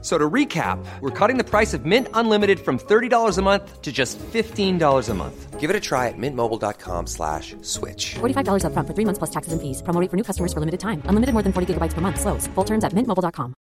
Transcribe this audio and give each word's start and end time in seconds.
So 0.00 0.16
to 0.16 0.30
recap, 0.30 0.78
we're 1.00 1.10
cutting 1.10 1.38
the 1.38 1.44
price 1.44 1.74
of 1.74 1.84
Mint 1.84 2.06
Unlimited 2.14 2.60
from 2.60 2.78
$30 2.78 3.36
a 3.36 3.42
month 3.42 3.82
to 3.82 3.90
just 3.90 4.16
$15 4.18 5.08
a 5.08 5.14
month. 5.14 5.58
Give 5.58 5.70
it 5.70 5.74
a 5.74 5.80
try 5.80 6.06
at 6.06 6.14
mintmobile.com 6.16 7.08
slash 7.08 7.56
switch. 7.62 8.14
$45 8.20 8.62
upfront 8.62 8.86
for 8.86 8.94
three 8.94 9.04
months 9.04 9.18
plus 9.18 9.30
taxes 9.30 9.52
and 9.52 9.60
fees. 9.60 9.82
Promo 9.82 10.00
rate 10.00 10.08
for 10.08 10.16
new 10.16 10.22
customers 10.22 10.52
for 10.52 10.60
limited 10.60 10.78
time. 10.78 11.02
Unlimited 11.10 11.34
more 11.34 11.42
than 11.42 11.52
40 11.52 11.74
gigabytes 11.74 11.94
per 11.94 12.00
month. 12.00 12.20
Slows. 12.20 12.46
Full 12.54 12.64
terms 12.64 12.84
at 12.84 12.94
mintmobile.com. 12.94 13.54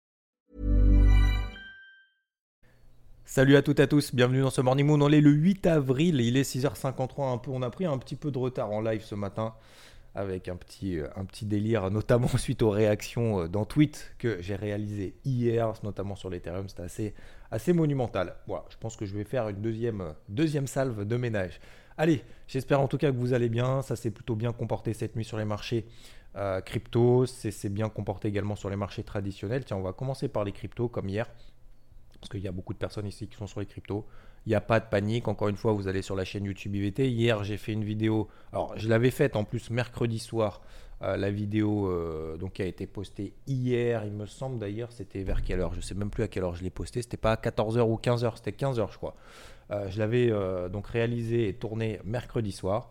Salut 3.25 3.57
à 3.57 3.62
toutes 3.62 3.81
et 3.81 3.82
à 3.82 3.87
tous, 3.87 4.14
bienvenue 4.14 4.40
dans 4.40 4.50
ce 4.50 4.62
Morning 4.62 4.87
Moon. 4.87 5.03
On 5.03 5.11
est 5.11 5.21
le 5.21 5.31
8 5.31 5.67
avril 5.67 6.23
il 6.23 6.39
est 6.39 6.50
6h53 6.50 7.34
un 7.34 7.39
peu. 7.39 7.50
On 7.50 7.61
a 7.61 7.68
pris 7.68 7.84
un 7.84 7.98
petit 7.98 8.17
peu 8.17 8.31
de 8.31 8.39
retard 8.39 8.71
en 8.71 8.81
live 8.81 9.04
ce 9.04 9.14
matin 9.14 9.53
avec 10.16 10.48
un 10.48 10.56
petit, 10.56 10.98
euh, 10.98 11.08
un 11.14 11.26
petit 11.26 11.44
délire, 11.44 11.90
notamment 11.90 12.29
suite 12.38 12.62
aux 12.62 12.70
réactions 12.70 13.43
euh, 13.43 13.48
dans 13.48 13.66
tweet 13.66 14.14
que 14.18 14.40
j'ai 14.40 14.56
réalisé 14.56 15.14
hier, 15.25 15.72
notamment 15.84 16.16
sur 16.16 16.30
l'Ethereum. 16.30 16.68
C'était 16.68 16.82
assez, 16.82 17.14
assez 17.50 17.75
monumental. 17.75 18.34
Voilà, 18.46 18.64
je 18.70 18.76
pense 18.79 18.96
que 18.96 19.04
je 19.04 19.14
vais 19.14 19.25
faire 19.25 19.48
une 19.50 19.61
deuxième, 19.61 20.00
euh, 20.00 20.12
deuxième 20.29 20.66
salve 20.66 21.04
de 21.04 21.16
ménage. 21.16 21.61
Allez, 21.98 22.25
j'espère 22.48 22.80
en 22.80 22.89
tout 22.89 22.96
cas 22.96 23.12
que 23.12 23.16
vous 23.16 23.34
allez 23.34 23.50
bien. 23.50 23.82
Ça 23.82 23.94
s'est 23.94 24.11
plutôt 24.11 24.36
bien 24.36 24.52
comporté 24.52 24.94
cette 24.94 25.16
nuit 25.16 25.25
sur 25.25 25.39
les 25.39 25.44
marchés 25.46 25.86
crypto. 26.67 27.25
C'est 27.25 27.70
bien 27.70 27.89
comporté 27.89 28.28
également 28.28 28.56
sur 28.56 28.68
les 28.68 28.76
marchés 28.76 29.03
traditionnels. 29.03 29.64
Tiens, 29.64 29.78
on 29.78 29.82
va 29.82 29.94
commencer 29.94 30.28
par 30.28 30.44
les 30.44 30.53
cryptos 30.53 30.90
comme 30.90 31.08
hier 31.08 31.26
parce 32.20 32.28
qu'il 32.28 32.41
y 32.41 32.48
a 32.48 32.53
beaucoup 32.53 32.75
de 32.75 32.78
personnes 32.78 33.06
ici 33.06 33.27
qui 33.27 33.36
sont 33.36 33.47
sur 33.47 33.61
les 33.61 33.67
cryptos. 33.67 34.06
Il 34.47 34.50
n'y 34.50 34.55
a 34.55 34.61
pas 34.61 34.78
de 34.78 34.86
panique. 34.86 35.27
Encore 35.27 35.48
une 35.48 35.56
fois, 35.56 35.72
vous 35.72 35.89
allez 35.89 36.02
sur 36.02 36.14
la 36.14 36.25
chaîne 36.25 36.44
YouTube 36.44 36.75
IVT. 36.75 37.11
Hier, 37.11 37.42
j'ai 37.42 37.56
fait 37.56 37.72
une 37.72 37.83
vidéo. 37.83 38.28
Alors, 38.52 38.75
je 38.78 38.89
l'avais 38.89 39.11
faite 39.11 39.34
en 39.34 39.44
plus 39.44 39.70
mercredi 39.70 40.20
soir. 40.20 40.62
euh, 41.02 41.16
la 41.16 41.30
vidéo 41.30 41.89
euh, 41.91 42.39
donc, 42.39 42.55
qui 42.55 42.62
a 42.62 42.64
été 42.64 42.86
postée 42.86 43.34
hier, 43.47 44.05
il 44.06 44.12
me 44.12 44.24
semble 44.24 44.58
d'ailleurs, 44.58 44.92
c'était 44.92 45.22
vers 45.24 45.42
quelle 45.42 45.61
heure? 45.61 45.72
Je 45.72 45.78
ne 45.78 45.83
sais 45.83 45.94
même 45.94 46.08
plus 46.11 46.22
à 46.22 46.28
quelle 46.28 46.44
heure 46.44 46.55
je 46.55 46.62
l'ai 46.62 46.70
postée. 46.70 47.02
C'était 47.02 47.19
pas 47.19 47.33
à 47.33 47.36
14h 47.36 47.80
ou 47.83 47.97
15h, 47.97 48.36
c'était 48.36 48.52
15h, 48.52 48.92
je 48.92 48.97
crois. 48.97 49.14
Euh, 49.72 49.91
je 49.91 49.98
l'avais 49.98 50.30
donc 50.70 50.86
réalisé 50.86 51.48
et 51.48 51.55
tourné 51.55 52.00
mercredi 52.05 52.52
soir. 52.52 52.91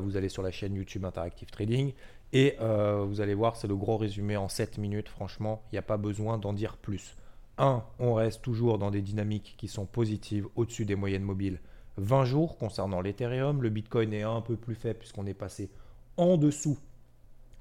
Vous 0.00 0.16
allez 0.16 0.28
sur 0.28 0.44
la 0.44 0.52
chaîne 0.52 0.76
YouTube 0.76 1.04
Interactive 1.04 1.50
Trading 1.50 1.92
et 2.32 2.56
vous 2.60 3.20
allez 3.20 3.34
voir, 3.34 3.56
c'est 3.56 3.66
le 3.66 3.74
gros 3.74 3.96
résumé 3.96 4.36
en 4.36 4.48
7 4.48 4.78
minutes. 4.78 5.08
Franchement, 5.08 5.64
il 5.72 5.74
n'y 5.74 5.78
a 5.80 5.82
pas 5.82 5.96
besoin 5.96 6.38
d'en 6.38 6.52
dire 6.52 6.76
plus. 6.76 7.16
1. 7.58 7.82
On 7.98 8.14
reste 8.14 8.42
toujours 8.42 8.78
dans 8.78 8.90
des 8.90 9.02
dynamiques 9.02 9.54
qui 9.58 9.68
sont 9.68 9.86
positives 9.86 10.46
au-dessus 10.56 10.84
des 10.84 10.96
moyennes 10.96 11.22
mobiles 11.22 11.60
20 11.98 12.24
jours 12.24 12.58
concernant 12.58 13.00
l'Ethereum. 13.00 13.62
Le 13.62 13.70
Bitcoin 13.70 14.12
est 14.12 14.22
un 14.22 14.40
peu 14.40 14.56
plus 14.56 14.74
faible 14.74 14.98
puisqu'on 14.98 15.26
est 15.26 15.34
passé 15.34 15.70
en 16.16 16.36
dessous 16.36 16.78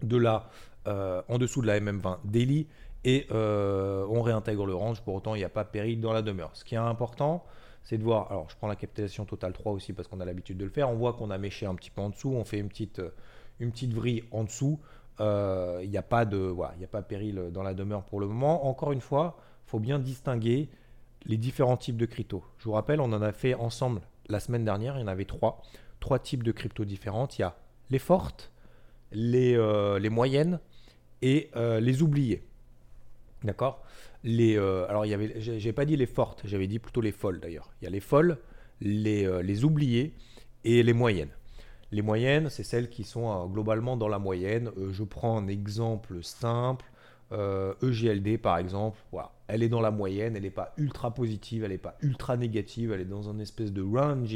de 0.04 0.18
la, 0.18 0.50
euh, 0.88 1.22
en 1.28 1.38
dessous 1.38 1.62
de 1.62 1.68
la 1.68 1.80
MM20 1.80 2.20
daily 2.26 2.68
et 3.04 3.28
euh, 3.32 4.06
on 4.10 4.22
réintègre 4.22 4.66
le 4.66 4.76
range. 4.76 5.02
Pour 5.02 5.16
autant, 5.16 5.36
il 5.36 5.40
n'y 5.40 5.44
a 5.44 5.50
pas 5.50 5.66
péril 5.66 6.02
dans 6.02 6.14
la 6.14 6.22
demeure. 6.22 6.52
Ce 6.54 6.64
qui 6.64 6.76
est 6.76 6.80
important, 6.80 7.44
c'est 7.84 7.98
de 7.98 8.04
voir. 8.04 8.32
Alors, 8.32 8.50
je 8.50 8.56
prends 8.56 8.68
la 8.68 8.76
capitalisation 8.76 9.26
totale 9.26 9.54
3 9.54 9.72
aussi 9.72 9.94
parce 9.94 10.08
qu'on 10.08 10.20
a 10.20 10.26
l'habitude 10.26 10.58
de 10.58 10.66
le 10.66 10.72
faire. 10.72 10.90
On 10.90 10.96
voit 10.96 11.14
qu'on 11.14 11.32
a 11.32 11.38
méché 11.38 11.66
un 11.66 11.76
petit 11.76 11.90
peu 11.90 12.02
en 12.02 12.10
dessous. 12.10 12.32
On 12.34 12.46
fait 12.46 12.60
une 12.60 12.70
petite, 12.70 13.00
euh, 13.00 13.10
une 13.60 13.72
vrille 13.72 14.24
en 14.32 14.44
dessous. 14.44 14.80
Il 15.20 15.88
n'y 15.88 15.98
a 15.98 16.02
pas 16.02 16.26
de, 16.26 16.38
voilà, 16.38 16.74
il 16.80 16.84
a 16.84 16.88
pas 16.88 17.04
péril 17.04 17.52
dans 17.54 17.62
la 17.62 17.76
demeure 17.76 18.02
pour 18.06 18.20
le 18.20 18.26
moment. 18.26 18.66
Encore 18.68 18.92
une 18.92 19.02
fois, 19.02 19.38
faut 19.72 19.80
bien 19.80 20.00
distinguer 20.00 20.70
les 21.26 21.38
différents 21.38 21.78
types 21.78 21.96
de 21.96 22.06
crypto. 22.06 22.44
Je 22.58 22.66
vous 22.66 22.74
rappelle, 22.74 23.00
on 23.00 23.14
en 23.14 23.22
a 23.22 23.32
fait 23.32 23.54
ensemble 23.54 24.02
la 24.28 24.42
semaine 24.42 24.66
dernière. 24.66 24.98
Il 24.98 25.02
y 25.02 25.04
en 25.04 25.08
avait 25.08 25.24
trois, 25.24 25.62
trois 26.02 26.20
types 26.20 26.44
de 26.44 26.52
crypto 26.52 26.84
différentes. 26.84 27.40
Il 27.40 27.44
y 27.44 27.46
a 27.46 27.56
les 27.90 28.00
fortes, 28.00 28.52
les, 29.14 29.56
euh, 29.56 29.98
les 29.98 30.10
moyennes 30.10 30.60
et 31.22 31.50
euh, 31.56 31.80
les 31.80 32.02
oubliées. 32.02 32.44
D'accord? 33.46 33.82
Les, 34.26 34.58
euh, 34.58 34.90
Alors, 34.90 35.06
il 35.06 35.10
y 35.10 35.14
avait, 35.14 35.40
j'ai 35.40 35.74
pas 35.74 35.86
dit 35.86 35.96
les 35.96 36.06
fortes, 36.06 36.42
j'avais 36.44 36.68
dit 36.68 36.80
plutôt 36.80 37.00
les 37.00 37.14
folles 37.14 37.40
d'ailleurs. 37.40 37.72
Il 37.82 37.86
y 37.86 37.88
a 37.88 37.92
les 37.92 38.02
folles, 38.02 38.40
les, 38.82 39.42
les 39.42 39.64
oubliées 39.64 40.14
et 40.66 40.84
les 40.84 40.94
moyennes. 40.94 41.32
Les 41.92 42.02
moyennes, 42.02 42.50
c'est 42.50 42.64
celles 42.64 42.90
qui 42.90 43.06
sont 43.06 43.48
globalement 43.48 43.96
dans 43.96 44.10
la 44.10 44.20
moyenne. 44.20 44.70
Je 44.92 45.04
prends 45.04 45.38
un 45.38 45.48
exemple 45.48 46.22
simple. 46.24 46.92
Euh, 47.32 47.74
EGLD 47.82 48.38
par 48.38 48.58
exemple, 48.58 49.00
voilà. 49.12 49.32
elle 49.48 49.64
est 49.64 49.70
dans 49.70 49.80
la 49.80 49.92
moyenne, 49.92 50.36
elle 50.36 50.44
n'est 50.44 50.50
pas 50.50 50.74
ultra 50.78 51.14
positive, 51.14 51.64
elle 51.64 51.72
n'est 51.72 51.78
pas 51.78 51.96
ultra 52.02 52.36
négative, 52.36 52.92
elle 52.92 53.02
est 53.02 53.06
dans 53.06 53.30
un 53.30 53.40
espèce 53.40 53.72
de 53.72 53.82
range. 53.82 54.36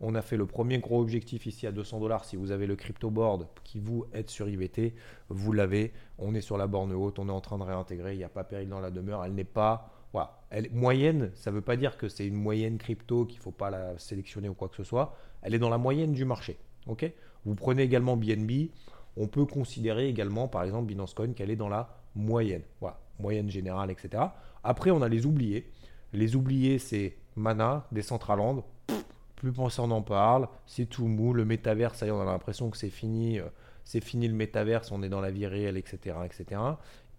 On 0.00 0.14
a 0.14 0.20
fait 0.20 0.36
le 0.36 0.44
premier 0.44 0.78
gros 0.78 1.00
objectif 1.00 1.46
ici 1.46 1.66
à 1.66 1.72
200 1.72 2.00
dollars. 2.00 2.26
Si 2.26 2.36
vous 2.36 2.50
avez 2.50 2.66
le 2.66 2.76
crypto 2.76 3.08
board 3.08 3.46
qui 3.64 3.80
vous 3.80 4.04
aide 4.12 4.28
sur 4.28 4.46
IVT, 4.46 4.94
vous 5.30 5.52
l'avez. 5.52 5.94
On 6.18 6.34
est 6.34 6.42
sur 6.42 6.58
la 6.58 6.66
borne 6.66 6.92
haute, 6.92 7.18
on 7.18 7.28
est 7.28 7.32
en 7.32 7.40
train 7.40 7.56
de 7.56 7.62
réintégrer. 7.62 8.12
Il 8.12 8.18
n'y 8.18 8.24
a 8.24 8.28
pas 8.28 8.44
péril 8.44 8.68
dans 8.68 8.80
la 8.80 8.90
demeure. 8.90 9.24
Elle 9.24 9.34
n'est 9.34 9.44
pas 9.44 9.90
voilà. 10.12 10.38
Moyenne. 10.72 11.30
Ça 11.34 11.50
ne 11.50 11.56
veut 11.56 11.62
pas 11.62 11.76
dire 11.76 11.96
que 11.96 12.08
c'est 12.08 12.26
une 12.26 12.34
moyenne 12.34 12.78
crypto 12.78 13.24
qu'il 13.24 13.38
ne 13.38 13.42
faut 13.42 13.50
pas 13.50 13.70
la 13.70 13.98
sélectionner 13.98 14.48
ou 14.48 14.54
quoi 14.54 14.68
que 14.68 14.76
ce 14.76 14.84
soit. 14.84 15.16
Elle 15.42 15.54
est 15.54 15.58
dans 15.58 15.70
la 15.70 15.78
moyenne 15.78 16.12
du 16.12 16.24
marché. 16.24 16.58
Ok? 16.86 17.10
Vous 17.44 17.54
prenez 17.54 17.82
également 17.82 18.16
BNB. 18.16 18.70
On 19.16 19.28
peut 19.28 19.46
considérer 19.46 20.08
également, 20.08 20.46
par 20.48 20.62
exemple, 20.62 20.86
Binance 20.86 21.14
Coin, 21.14 21.32
qu'elle 21.32 21.50
est 21.50 21.56
dans 21.56 21.68
la 21.68 21.95
moyenne. 22.16 22.62
Voilà, 22.80 22.98
moyenne 23.20 23.48
générale, 23.50 23.90
etc. 23.90 24.24
Après, 24.64 24.90
on 24.90 25.02
a 25.02 25.08
les 25.08 25.26
oubliés. 25.26 25.70
Les 26.12 26.34
oubliés, 26.34 26.78
c'est 26.78 27.16
Mana, 27.36 27.86
Decentraland. 27.92 28.64
Pff, 28.86 29.04
Plus 29.36 29.52
personne 29.52 29.90
n'en 29.90 30.02
parle. 30.02 30.48
C'est 30.66 30.86
tout 30.86 31.06
mou. 31.06 31.32
Le 31.32 31.44
métavers, 31.44 31.94
ça 31.94 32.06
y 32.06 32.08
est, 32.08 32.12
on 32.12 32.20
a 32.20 32.24
l'impression 32.24 32.70
que 32.70 32.76
c'est 32.76 32.90
fini. 32.90 33.38
euh, 33.38 33.44
C'est 33.84 34.02
fini 34.02 34.26
le 34.26 34.34
métaverse. 34.34 34.90
On 34.90 35.02
est 35.02 35.08
dans 35.08 35.20
la 35.20 35.30
vie 35.30 35.46
réelle, 35.46 35.76
etc. 35.76 36.16
etc. 36.24 36.60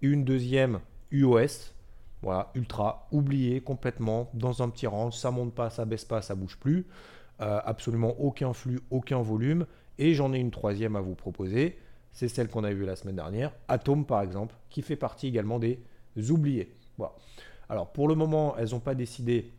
Une 0.01 0.25
deuxième, 0.25 0.79
UOS. 1.11 1.73
Voilà, 2.23 2.49
ultra, 2.55 3.07
oublié 3.11 3.61
complètement, 3.61 4.29
dans 4.33 4.63
un 4.63 4.69
petit 4.69 4.87
range. 4.87 5.13
Ça 5.15 5.29
monte 5.29 5.53
pas, 5.53 5.69
ça 5.69 5.85
baisse 5.85 6.03
pas, 6.05 6.21
ça 6.23 6.33
bouge 6.33 6.57
plus. 6.57 6.87
Euh, 7.41 7.59
absolument 7.63 8.19
aucun 8.19 8.53
flux, 8.53 8.79
aucun 8.89 9.21
volume. 9.21 9.67
Et 9.99 10.13
j'en 10.15 10.33
ai 10.33 10.39
une 10.39 10.51
troisième 10.51 10.95
à 10.95 11.01
vous 11.01 11.13
proposer. 11.15 11.77
C'est 12.17 12.29
celle 12.29 12.47
qu'on 12.47 12.63
a 12.63 12.73
vue 12.73 12.83
la 12.83 12.95
semaine 12.95 13.17
dernière, 13.17 13.53
Atom 13.67 14.03
par 14.03 14.23
exemple, 14.23 14.55
qui 14.71 14.81
fait 14.81 14.95
partie 14.95 15.27
également 15.27 15.59
des 15.59 15.79
oubliés. 16.31 16.75
Voilà. 16.97 17.13
Alors 17.69 17.91
pour 17.93 18.07
le 18.07 18.15
moment, 18.15 18.57
elles 18.57 18.71
n'ont 18.71 18.79
pas 18.79 18.95
décidé 18.95 19.51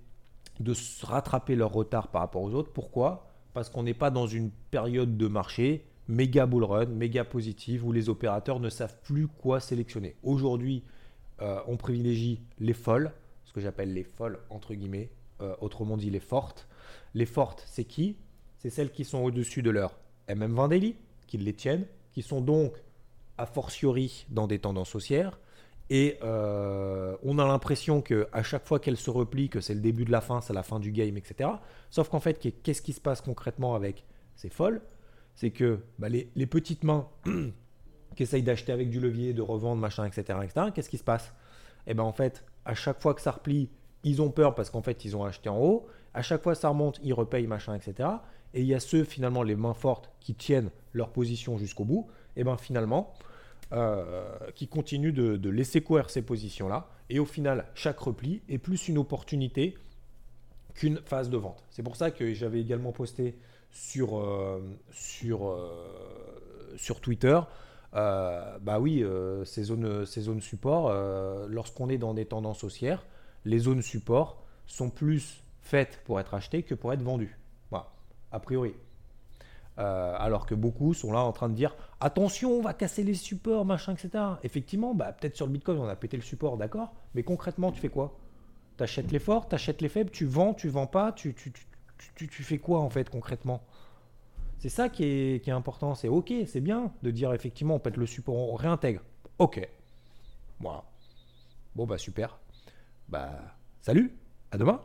de 0.59 0.75
se 0.75 1.07
rattraper 1.07 1.55
leur 1.55 1.73
retard 1.73 2.09
par 2.09 2.21
rapport 2.21 2.43
aux 2.43 2.55
autres. 2.55 2.73
Pourquoi? 2.73 3.31
Parce 3.55 3.71
qu'on 3.71 3.85
n'est 3.85 3.95
pas 3.95 4.11
dans 4.11 4.27
une 4.27 4.51
période 4.73 5.17
de 5.17 5.29
marché 5.29 5.85
méga 6.09 6.47
bull 6.47 6.65
run, 6.65 6.87
méga 6.87 7.23
positive, 7.25 7.87
où 7.87 7.93
les 7.93 8.09
opérateurs 8.09 8.59
ne 8.59 8.71
savent 8.71 8.99
plus 9.05 9.29
quoi 9.29 9.61
sélectionner. 9.61 10.17
Aujourd'hui, 10.25 10.83
euh, 11.41 11.61
on 11.69 11.77
privilégie 11.77 12.41
les 12.59 12.75
folles, 12.75 13.13
ce 13.45 13.53
que 13.53 13.61
j'appelle 13.61 13.95
les 13.95 14.03
folles 14.03 14.41
entre 14.51 14.75
guillemets, 14.75 15.11
euh, 15.43 15.55
autrement 15.61 15.97
dit 15.97 16.11
les 16.11 16.19
fortes. 16.19 16.67
Les 17.15 17.25
fortes, 17.25 17.63
c'est 17.69 17.85
qui? 17.85 18.17
C'est 18.57 18.71
celles 18.71 18.91
qui 18.91 19.05
sont 19.05 19.19
au-dessus 19.19 19.63
de 19.63 19.71
leur 19.71 19.97
MM20 20.29 20.71
daily, 20.71 20.97
qui 21.29 21.39
les 21.39 21.55
tiennent, 21.55 21.87
sont 22.23 22.41
donc 22.41 22.75
a 23.39 23.47
fortiori 23.47 24.27
dans 24.29 24.47
des 24.47 24.59
tendances 24.59 24.95
haussières. 24.95 25.39
Et 25.91 26.19
euh, 26.23 27.17
on 27.23 27.39
a 27.39 27.47
l'impression 27.47 28.03
que 28.03 28.29
à 28.33 28.43
chaque 28.43 28.67
fois 28.67 28.79
qu'elles 28.79 28.99
se 28.99 29.11
replient, 29.11 29.49
que 29.49 29.61
c'est 29.61 29.75
le 29.75 29.81
début 29.81 30.05
de 30.05 30.13
la 30.13 30.21
fin, 30.21 30.41
c'est 30.41 30.53
la 30.53 30.63
fin 30.63 30.81
du 30.81 30.93
game, 30.93 31.17
etc. 31.17 31.49
Sauf 31.89 32.09
qu'en 32.11 32.21
fait, 32.21 32.39
qu'est-ce 32.63 32.83
qui 32.83 32.93
se 32.93 33.01
passe 33.01 33.23
concrètement 33.23 33.75
avec 33.75 34.05
ces 34.37 34.51
folles? 34.51 34.83
C'est 35.35 35.51
que 35.51 35.81
bah, 35.99 36.09
les, 36.09 36.31
les 36.35 36.47
petites 36.47 36.85
mains 36.85 37.09
qui 38.17 38.23
essayent 38.23 38.43
d'acheter 38.43 38.73
avec 38.73 38.91
du 38.91 39.01
levier, 39.01 39.33
de 39.33 39.41
revendre, 39.41 39.81
machin, 39.81 40.05
etc., 40.05 40.39
etc. 40.43 40.67
Qu'est-ce 40.75 40.91
qui 40.91 40.99
se 40.99 41.05
passe? 41.05 41.33
Et 41.87 41.95
ben 41.95 42.03
en 42.03 42.13
fait, 42.13 42.45
à 42.67 42.75
chaque 42.75 43.01
fois 43.01 43.15
que 43.15 43.23
ça 43.23 43.31
replie, 43.31 43.71
ils 44.05 44.21
ont 44.21 44.31
peur 44.31 44.55
parce 44.55 44.69
qu'en 44.69 44.83
fait, 44.83 45.05
ils 45.07 45.17
ont 45.17 45.25
acheté 45.25 45.49
en 45.49 45.59
haut. 45.59 45.87
À 46.13 46.23
chaque 46.23 46.43
fois 46.43 46.55
ça 46.55 46.69
remonte, 46.69 47.01
ils 47.03 47.15
repayent, 47.15 47.47
machin, 47.47 47.75
etc. 47.75 48.09
Et 48.55 48.63
il 48.63 48.67
y 48.67 48.75
a 48.75 48.81
ceux, 48.81 49.05
finalement, 49.05 49.43
les 49.43 49.57
mains 49.57 49.75
fortes 49.75 50.11
qui 50.21 50.35
tiennent 50.35 50.71
leur 50.93 51.11
position 51.11 51.59
jusqu'au 51.59 51.85
bout. 51.85 52.09
Et 52.37 52.45
ben 52.45 52.57
finalement, 52.57 53.15
euh, 53.71 54.25
qui 54.55 54.67
continuent 54.67 55.13
de, 55.13 55.51
laisser 55.51 55.83
courir 55.83 56.09
ces 56.09 56.23
positions-là. 56.23 56.89
Et 57.11 57.19
au 57.19 57.27
final, 57.27 57.67
chaque 57.75 57.99
repli 57.99 58.41
est 58.49 58.57
plus 58.57 58.89
une 58.89 58.97
opportunité 58.97 59.77
qu'une 60.73 61.01
phase 61.05 61.29
de 61.29 61.37
vente. 61.37 61.63
C'est 61.69 61.83
pour 61.83 61.97
ça 61.97 62.11
que 62.11 62.33
j'avais 62.33 62.63
également 62.63 62.93
posté 62.93 63.37
sur, 63.71 64.19
euh, 64.19 64.63
sur, 64.91 65.49
euh, 65.49 66.75
sur 66.79 67.03
Twitter. 67.03 67.39
bah 67.93 68.79
oui, 68.81 69.05
ces, 69.45 69.65
zones, 69.65 70.07
ces 70.07 70.23
zones 70.23 70.41
support, 70.41 70.91
lorsqu'on 71.49 71.91
est 71.91 71.99
dans 71.99 72.15
des 72.15 72.25
tendances 72.25 72.65
haussières, 72.65 73.05
les 73.45 73.59
zones 73.59 73.83
support 73.83 74.43
sont 74.67 74.89
plus 74.89 75.43
faites 75.61 76.01
pour 76.05 76.21
être 76.21 76.33
achetées 76.33 76.63
que 76.63 76.75
pour 76.75 76.93
être 76.95 77.03
vendues. 77.03 77.37
A 78.33 78.41
priori. 78.41 78.75
Euh, 79.79 80.17
alors 80.19 80.45
que 80.45 80.57
beaucoup 80.57 80.93
sont 80.93 81.13
là 81.13 81.21
en 81.21 81.31
train 81.31 81.49
de 81.49 81.55
dire 81.55 81.77
attention, 82.01 82.51
on 82.51 82.63
va 82.63 82.75
casser 82.75 83.05
les 83.05 83.15
supports, 83.15 83.65
machin, 83.65 83.93
etc. 83.93 84.25
Effectivement, 84.43 84.93
bah, 84.93 85.13
peut-être 85.13 85.37
sur 85.37 85.47
le 85.47 85.53
Bitcoin, 85.53 85.79
on 85.79 85.87
a 85.87 85.95
pété 85.95 86.17
le 86.17 86.23
support, 86.23 86.57
d'accord, 86.57 86.93
mais 87.15 87.23
concrètement, 87.23 87.71
tu 87.71 87.81
fais 87.81 87.89
quoi? 87.89 88.19
Tu 88.77 88.83
achètes 88.83 89.13
les 89.13 89.21
forts, 89.21 89.49
tu 89.49 89.55
achètes 89.55 89.81
les 89.81 89.89
faibles, 89.89 90.11
tu 90.11 90.27
vends, 90.27 90.53
tu 90.53 90.69
vends 90.69 90.89
pas, 90.89 91.13
tu, 91.13 91.33
fais 92.29 92.59
quoi 92.59 92.81
en 92.81 92.91
fait 92.91 93.09
concrètement? 93.09 93.63
C'est 94.59 94.69
ça 94.69 94.89
qui 94.89 95.05
est, 95.05 95.45
qui 95.45 95.51
est 95.51 95.53
important. 95.53 95.95
C'est 95.95 96.09
ok, 96.09 96.33
c'est 96.47 96.61
bien 96.61 96.93
de 97.05 97.13
dire 97.13 97.33
effectivement, 97.33 97.77
on 97.77 97.79
pète 97.79 97.97
le 97.97 98.07
support, 98.07 98.35
on 98.35 98.57
réintègre. 98.57 99.03
Ok. 99.39 99.69
Voilà. 100.59 100.83
Bon, 101.77 101.87
bah 101.87 101.99
super. 101.99 102.41
Bah, 103.09 103.31
salut, 103.81 104.13
à 104.51 104.59
demain. 104.59 104.81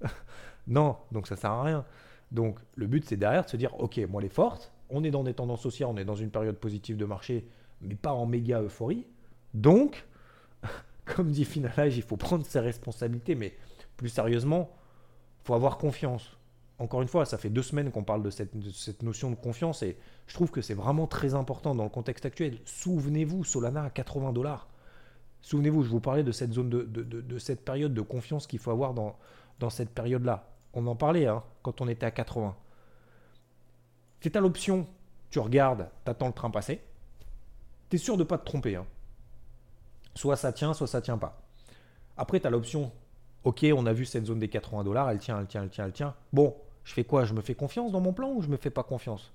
non, 0.66 0.96
donc 1.12 1.26
ça 1.26 1.36
sert 1.36 1.50
à 1.50 1.62
rien. 1.62 1.84
Donc 2.30 2.58
le 2.74 2.86
but 2.86 3.04
c'est 3.04 3.16
derrière 3.16 3.44
de 3.44 3.50
se 3.50 3.56
dire 3.56 3.78
ok 3.80 3.98
moi 4.08 4.20
les 4.20 4.28
fortes, 4.28 4.72
on 4.90 5.04
est 5.04 5.10
dans 5.10 5.24
des 5.24 5.34
tendances 5.34 5.62
sociales, 5.62 5.88
on 5.92 5.96
est 5.96 6.04
dans 6.04 6.14
une 6.14 6.30
période 6.30 6.56
positive 6.56 6.96
de 6.96 7.04
marché, 7.04 7.46
mais 7.80 7.94
pas 7.94 8.12
en 8.12 8.26
méga 8.26 8.62
euphorie. 8.62 9.06
Donc, 9.54 10.06
comme 11.04 11.30
dit 11.30 11.44
Finalage, 11.44 11.96
il 11.96 12.02
faut 12.02 12.16
prendre 12.16 12.44
ses 12.44 12.60
responsabilités, 12.60 13.34
mais 13.34 13.54
plus 13.96 14.08
sérieusement, 14.08 14.70
faut 15.44 15.54
avoir 15.54 15.78
confiance. 15.78 16.36
Encore 16.78 17.02
une 17.02 17.08
fois, 17.08 17.24
ça 17.24 17.38
fait 17.38 17.50
deux 17.50 17.62
semaines 17.62 17.90
qu'on 17.90 18.04
parle 18.04 18.22
de 18.22 18.30
cette, 18.30 19.02
notion 19.02 19.30
de 19.30 19.34
confiance 19.34 19.82
et 19.82 19.96
je 20.28 20.34
trouve 20.34 20.50
que 20.50 20.60
c'est 20.60 20.74
vraiment 20.74 21.08
très 21.08 21.34
important 21.34 21.74
dans 21.74 21.82
le 21.82 21.90
contexte 21.90 22.24
actuel. 22.24 22.58
Souvenez-vous, 22.64 23.42
Solana 23.42 23.82
à 23.82 23.90
80 23.90 24.32
dollars. 24.32 24.68
Souvenez-vous, 25.40 25.82
je 25.82 25.88
vous 25.88 26.00
parlais 26.00 26.22
de 26.22 26.30
cette 26.30 26.52
zone 26.52 26.68
de, 26.68 27.38
cette 27.38 27.64
période 27.64 27.94
de 27.94 28.00
confiance 28.00 28.46
qu'il 28.46 28.60
faut 28.60 28.70
avoir 28.70 28.94
dans, 28.94 29.16
dans 29.58 29.70
cette 29.70 29.90
période-là 29.90 30.48
on 30.78 30.86
en 30.86 30.96
parlait 30.96 31.26
hein, 31.26 31.42
quand 31.62 31.80
on 31.80 31.88
était 31.88 32.06
à 32.06 32.10
80. 32.10 32.54
C'est 34.20 34.36
à 34.36 34.40
l'option, 34.40 34.86
tu 35.30 35.38
regardes, 35.38 35.88
tu 36.04 36.10
attends 36.10 36.28
le 36.28 36.32
train 36.32 36.50
passer. 36.50 36.80
Tu 37.90 37.96
es 37.96 37.98
sûr 37.98 38.16
de 38.16 38.22
ne 38.22 38.28
pas 38.28 38.38
te 38.38 38.44
tromper. 38.44 38.76
Hein. 38.76 38.86
Soit 40.14 40.36
ça 40.36 40.52
tient, 40.52 40.74
soit 40.74 40.86
ça 40.86 41.00
tient 41.00 41.18
pas. 41.18 41.40
Après, 42.16 42.40
tu 42.40 42.46
as 42.46 42.50
l'option, 42.50 42.92
ok, 43.44 43.66
on 43.74 43.86
a 43.86 43.92
vu 43.92 44.04
cette 44.04 44.26
zone 44.26 44.38
des 44.38 44.48
80 44.48 44.84
dollars, 44.84 45.10
elle 45.10 45.18
tient, 45.18 45.40
elle 45.40 45.46
tient, 45.46 45.62
elle 45.62 45.70
tient, 45.70 45.84
elle 45.84 45.92
tient. 45.92 46.14
Bon, 46.32 46.54
je 46.84 46.92
fais 46.92 47.04
quoi? 47.04 47.24
Je 47.24 47.34
me 47.34 47.40
fais 47.40 47.54
confiance 47.54 47.92
dans 47.92 48.00
mon 48.00 48.12
plan 48.12 48.30
ou 48.30 48.42
je 48.42 48.48
me 48.48 48.56
fais 48.56 48.70
pas 48.70 48.82
confiance? 48.82 49.32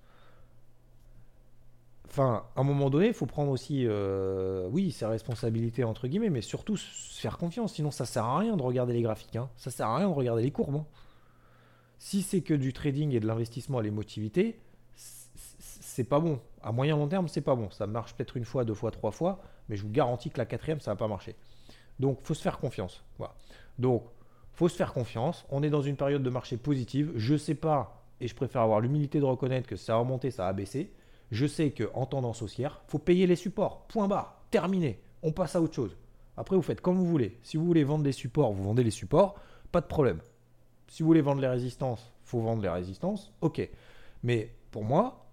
Enfin, 2.08 2.44
à 2.56 2.62
un 2.62 2.64
moment 2.64 2.90
donné, 2.90 3.08
il 3.08 3.14
faut 3.14 3.26
prendre 3.26 3.52
aussi, 3.52 3.86
euh, 3.88 4.68
oui, 4.72 4.92
ses 4.92 5.06
responsabilités, 5.06 5.84
entre 5.84 6.08
guillemets, 6.08 6.30
mais 6.30 6.42
surtout 6.42 6.78
se 6.78 7.20
faire 7.20 7.38
confiance. 7.38 7.74
Sinon, 7.74 7.90
ça 7.90 8.06
sert 8.06 8.26
à 8.26 8.38
rien 8.38 8.56
de 8.56 8.62
regarder 8.62 8.94
les 8.94 9.02
graphiques. 9.02 9.36
Hein. 9.36 9.50
Ça 9.56 9.72
sert 9.72 9.88
à 9.88 9.98
rien 9.98 10.10
de 10.10 10.14
regarder 10.14 10.44
les 10.44 10.52
courbes. 10.52 10.84
Si 11.98 12.22
c'est 12.22 12.42
que 12.42 12.54
du 12.54 12.74
trading 12.74 13.12
et 13.14 13.20
de 13.20 13.28
l'investissement 13.28 13.78
à 13.78 13.82
l'émotivité, 13.82 14.60
c'est 14.96 16.04
pas 16.04 16.20
bon. 16.20 16.40
À 16.62 16.72
moyen 16.72 16.98
long 16.98 17.08
terme, 17.08 17.28
c'est 17.28 17.42
pas 17.42 17.56
bon. 17.56 17.70
Ça 17.70 17.88
marche 17.88 18.16
peut-être 18.16 18.38
une 18.38 18.46
fois, 18.46 18.66
deux 18.66 18.74
fois, 18.74 18.92
trois 18.92 19.12
fois, 19.12 19.42
mais 19.70 19.76
je 19.76 19.84
vous 19.84 19.92
garantis 19.92 20.30
que 20.30 20.38
la 20.38 20.46
quatrième, 20.46 20.80
ça 20.80 20.92
va 20.92 20.96
pas 20.96 21.08
marcher. 21.08 21.36
Donc, 22.00 22.20
faut 22.24 22.34
se 22.34 22.42
faire 22.42 22.60
confiance. 22.60 23.04
Voilà. 23.18 23.36
Donc, 23.78 24.04
faut 24.54 24.70
se 24.70 24.76
faire 24.76 24.94
confiance. 24.94 25.46
On 25.50 25.64
est 25.64 25.70
dans 25.70 25.82
une 25.82 25.96
période 25.96 26.24
de 26.24 26.30
marché 26.30 26.58
positive. 26.58 27.12
Je 27.16 27.36
sais 27.36 27.56
pas, 27.56 28.04
et 28.22 28.28
je 28.28 28.36
préfère 28.36 28.62
avoir 28.62 28.80
l'humilité 28.80 29.20
de 29.20 29.26
reconnaître 29.26 29.68
que 29.68 29.76
ça 29.76 29.94
a 29.94 29.98
remonté, 29.98 30.32
ça 30.32 30.48
a 30.48 30.54
baissé. 30.54 30.92
Je 31.32 31.46
sais 31.46 31.72
qu'en 31.72 32.06
tendance 32.06 32.42
haussière, 32.42 32.82
faut 32.88 33.00
payer 33.00 33.28
les 33.28 33.36
supports. 33.36 33.86
Point 33.88 34.08
barre. 34.08 34.42
Terminé. 34.52 35.00
On 35.24 35.32
passe 35.32 35.56
à 35.56 35.62
autre 35.62 35.74
chose. 35.74 35.96
Après, 36.38 36.56
vous 36.56 36.62
faites 36.62 36.82
comme 36.82 36.98
vous 36.98 37.06
voulez. 37.06 37.38
Si 37.44 37.58
vous 37.58 37.66
voulez 37.66 37.84
vendre 37.84 38.04
des 38.04 38.12
supports, 38.12 38.54
vous 38.54 38.64
vendez 38.64 38.84
les 38.84 38.92
supports. 38.92 39.36
Pas 39.72 39.82
de 39.82 39.88
problème. 39.88 40.20
Si 40.88 41.04
vous 41.04 41.08
voulez 41.08 41.22
vendre 41.22 41.42
les 41.42 41.48
résistances, 41.48 42.14
faut 42.24 42.40
vendre 42.40 42.62
les 42.62 42.70
résistances. 42.70 43.34
Ok. 43.42 43.68
Mais 44.24 44.56
pour 44.72 44.84
moi, 44.84 45.28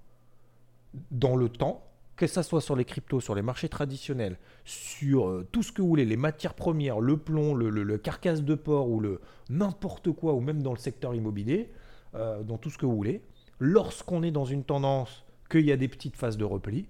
dans 1.11 1.37
le 1.37 1.49
temps, 1.49 1.85
que 2.17 2.27
ce 2.27 2.43
soit 2.43 2.61
sur 2.61 2.77
les 2.77 2.85
cryptos, 2.85 3.21
sur 3.21 3.35
les 3.35 3.43
marchés 3.43 3.71
traditionnels, 3.71 4.39
sur 4.65 5.29
euh, 5.29 5.49
tout 5.51 5.63
ce 5.63 5.73
que 5.73 5.81
vous 5.81 5.89
voulez, 5.89 6.05
les 6.05 6.19
matières 6.19 6.53
premières, 6.53 7.01
le 7.01 7.17
plomb, 7.17 7.55
le, 7.55 7.97
carcasse 7.97 8.43
de 8.43 8.55
porc 8.55 8.91
ou 8.91 9.01
le 9.01 9.21
n'importe 9.49 10.13
quoi, 10.13 10.35
ou 10.35 10.41
même 10.41 10.63
dans 10.63 10.73
le 10.73 10.79
secteur 10.79 11.15
immobilier, 11.15 11.73
euh, 12.15 12.43
dans 12.43 12.59
tout 12.59 12.69
ce 12.69 12.77
que 12.77 12.85
vous 12.85 12.95
voulez, 12.95 13.23
lorsqu'on 13.59 14.23
est 14.23 14.31
dans 14.31 14.45
une 14.45 14.65
tendance 14.65 15.25
qu'il 15.51 15.65
y 15.65 15.73
a 15.73 15.79
des 15.79 15.89
petites 15.89 16.17
phases 16.17 16.37
de 16.37 16.45
repli, 16.45 16.89